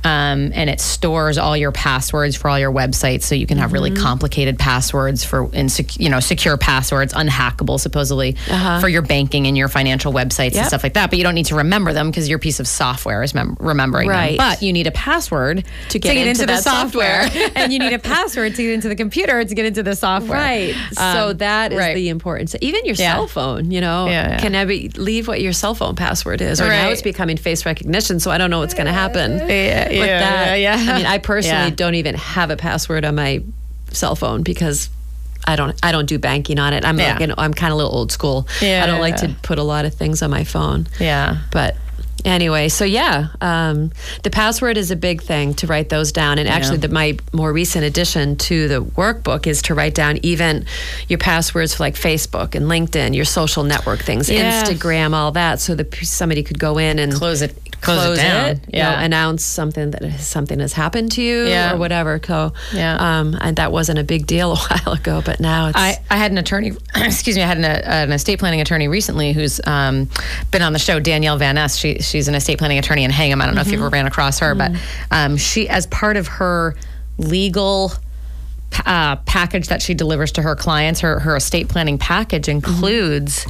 [0.04, 3.72] Um, and it stores all your passwords for all your websites, so you can have
[3.72, 4.02] really Mm-hmm.
[4.02, 8.80] complicated passwords for, insec- you know, secure passwords, unhackable supposedly Uh-huh.
[8.80, 11.10] for your banking and your financial websites and stuff like that.
[11.10, 14.08] But you don't need to remember them because your piece of software is mem- remembering
[14.08, 14.38] Right.
[14.38, 14.48] them.
[14.48, 17.50] But you need a password To get into the software, software.
[17.56, 20.38] and you need a password to get into the computer to get into the software.
[20.38, 20.74] Right.
[20.92, 21.94] so Um, that is right.
[21.94, 22.54] the importance.
[22.60, 23.14] Even your Yeah.
[23.14, 24.38] cell phone, you know, Yeah, yeah.
[24.38, 26.60] can I be, leave what your cell phone password is.
[26.60, 29.89] Or now it's becoming face recognition, so I don't know what's going to happen Yeah,
[29.90, 30.54] with yeah, that.
[30.56, 30.92] yeah, yeah.
[30.92, 31.74] I mean, I personally Yeah.
[31.76, 33.42] don't even have a password on my
[33.92, 34.88] cell phone because
[35.46, 36.84] I don't I don't do banking on it.
[36.84, 37.12] I'm Yeah.
[37.12, 38.46] like, you know, I'm kind of a little old school.
[38.60, 40.86] Yeah, I don't like to put a lot of things on my phone.
[41.00, 41.38] Yeah.
[41.50, 41.76] But
[42.26, 43.90] anyway, so yeah, um,
[44.22, 46.38] the password is a big thing to write those down.
[46.38, 50.66] And actually, the, my more recent addition to the workbook is to write down even
[51.08, 54.62] your passwords for like Facebook and LinkedIn, your social network things, Yeah.
[54.62, 57.56] Instagram, all that, so that somebody could go in and Close it.
[57.80, 58.60] Close, it down.
[58.72, 61.72] you know, announce something that something has happened to you Yeah.
[61.74, 62.20] or whatever.
[62.24, 62.96] So Yeah.
[63.20, 66.16] um, and that wasn't a big deal a while ago, but now it's I, I
[66.16, 70.08] had an attorney, excuse me, I had an, an estate planning attorney recently who's um,
[70.50, 71.76] been on the show, Danielle Van Ness.
[71.76, 73.40] She, she's an estate planning attorney in Hingham.
[73.40, 74.72] I don't know if you've ever ran across her, but
[75.10, 76.76] um, she, as part of her
[77.18, 77.92] legal
[78.86, 83.46] uh, package that she delivers to her clients, her, her estate planning package includes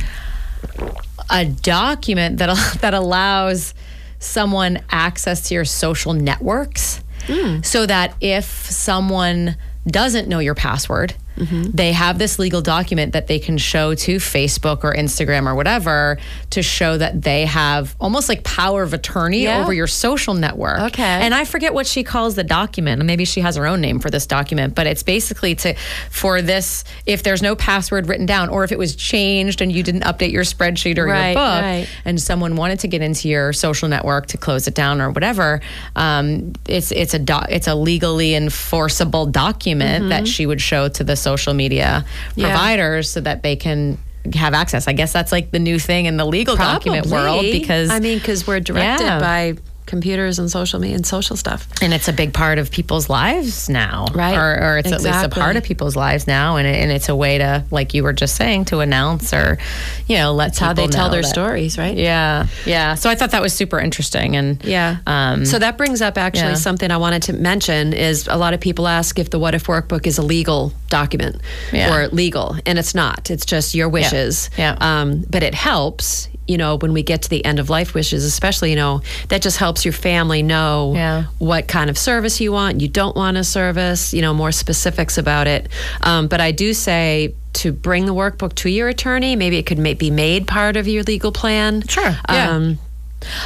[1.31, 3.75] a document that that allows
[4.21, 7.61] someone access to your social networks hmm.
[7.63, 9.57] so that if someone
[9.87, 11.15] doesn't know your password
[11.49, 16.19] they have this legal document that they can show to Facebook or Instagram or whatever
[16.51, 19.63] to show that they have almost like power of attorney Yeah.
[19.63, 20.79] over your social network.
[20.81, 21.03] Okay.
[21.03, 23.03] And I forget what she calls the document.
[23.05, 25.75] Maybe she has her own name for this document, but it's basically to
[26.11, 29.83] for this if there's no password written down or if it was changed and you
[29.83, 31.89] didn't update your spreadsheet or Right, your book right.
[32.05, 35.61] and someone wanted to get into your social network to close it down or whatever,
[35.97, 41.03] um, it's it's a do- it's a legally enforceable document that she would show to
[41.05, 42.41] the social media Mm-hmm.
[42.41, 42.49] Yeah.
[42.51, 43.99] providers so that they can
[44.35, 44.87] have access.
[44.87, 48.19] I guess that's like the new thing in the legal document world because I mean,
[48.19, 49.19] because we're directed Yeah.
[49.19, 49.55] by
[49.91, 51.69] computers and social media and social stuff.
[51.83, 54.35] and it's a big part of people's lives now, Right.
[54.37, 57.09] Or, or it's at least a part of people's lives now, and, it, and it's
[57.09, 59.59] a way to, like you were just saying, to announce or,
[60.07, 61.97] you know, let That's how they tell their that- stories, right?
[61.97, 62.95] Yeah, yeah.
[62.95, 64.99] So I thought that was super interesting, and Yeah.
[65.07, 66.55] um, so that brings up actually yeah.
[66.55, 69.67] something I wanted to mention is a lot of people ask if the What If
[69.67, 71.41] Workbook is a legal document
[71.73, 71.93] Yeah.
[71.95, 73.31] or legal, and it's not.
[73.31, 74.49] It's just your wishes.
[74.57, 74.77] Yeah.
[74.81, 78.25] Um, but it helps, you know, when we get to the end of life wishes,
[78.25, 81.25] especially, you know, that just helps your family know Yeah.
[81.39, 85.17] what kind of service you want, you don't want a service, you know, more specifics
[85.17, 85.69] about it.
[86.03, 89.37] Um, but I do say to bring the workbook to your attorney.
[89.37, 91.83] Maybe it could ma- be made part of your legal plan.
[91.87, 92.17] Sure.
[92.29, 92.90] Um, Uh,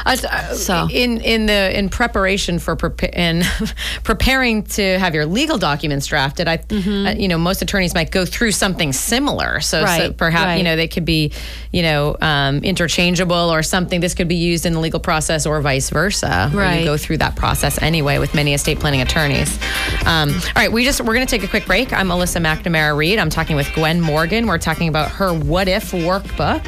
[0.07, 3.43] uh, So- in in the in preparation for prepa- in
[4.05, 8.25] preparing to have your legal documents drafted, I uh, you know most attorneys might go
[8.25, 9.61] through something similar.
[9.61, 10.13] So, so Mm-hmm.
[10.17, 10.57] Perhaps right.
[10.57, 11.33] you know they could be
[11.73, 14.01] you know um, interchangeable or something.
[14.01, 16.51] This could be used in the legal process or vice versa.
[16.53, 16.81] Right.
[16.81, 19.59] You go through that process anyway with many estate planning attorneys.
[20.07, 21.93] Um, all right, we just we're going to take a quick break.
[21.93, 23.19] I'm Melissa McNamara Reed.
[23.19, 24.47] I'm talking with Gwen Morgan.
[24.47, 26.63] We're talking about her What If workbook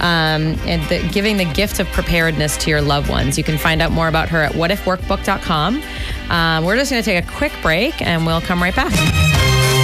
[0.00, 3.38] um, and the, giving the gift of preparedness to your loved ones.
[3.38, 5.82] You can find out more about her at whatifworkbook.com.
[6.30, 9.78] Um, we're just going to take a quick break and we'll come right back.